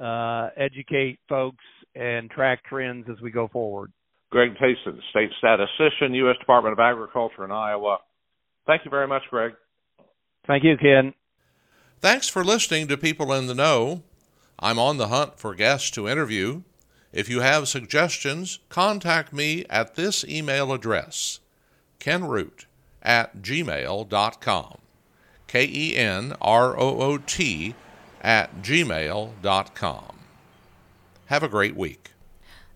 uh, 0.00 0.48
educate 0.56 1.18
folks, 1.28 1.64
and 1.94 2.30
track 2.30 2.64
trends 2.64 3.06
as 3.10 3.20
we 3.20 3.30
go 3.30 3.48
forward. 3.48 3.92
Greg 4.30 4.56
Thiessen, 4.56 4.98
State 5.10 5.30
Statistician, 5.38 6.14
U.S. 6.14 6.36
Department 6.38 6.72
of 6.72 6.80
Agriculture 6.80 7.44
in 7.44 7.52
Iowa. 7.52 7.98
Thank 8.66 8.84
you 8.84 8.90
very 8.90 9.06
much, 9.06 9.22
Greg. 9.30 9.52
Thank 10.46 10.64
you, 10.64 10.76
Ken. 10.76 11.14
Thanks 12.00 12.28
for 12.28 12.44
listening 12.44 12.88
to 12.88 12.96
People 12.96 13.32
in 13.32 13.46
the 13.46 13.54
Know. 13.54 14.02
I'm 14.58 14.78
on 14.78 14.96
the 14.96 15.08
hunt 15.08 15.38
for 15.38 15.54
guests 15.54 15.90
to 15.92 16.08
interview. 16.08 16.62
If 17.12 17.28
you 17.28 17.40
have 17.40 17.68
suggestions, 17.68 18.58
contact 18.68 19.32
me 19.32 19.64
at 19.70 19.94
this 19.94 20.24
email 20.24 20.72
address 20.72 21.40
kenroot 21.98 22.66
at 23.02 23.38
gmail.com. 23.38 24.78
K 25.46 25.68
E 25.72 25.96
N 25.96 26.34
R 26.40 26.78
O 26.78 27.00
O 27.00 27.18
T 27.18 27.74
at 28.20 28.62
gmail.com. 28.62 30.18
Have 31.26 31.42
a 31.42 31.48
great 31.48 31.76
week. 31.76 32.10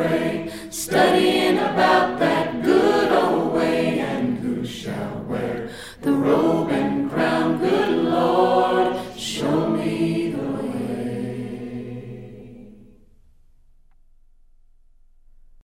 pray, 0.00 0.50
studying 0.70 1.39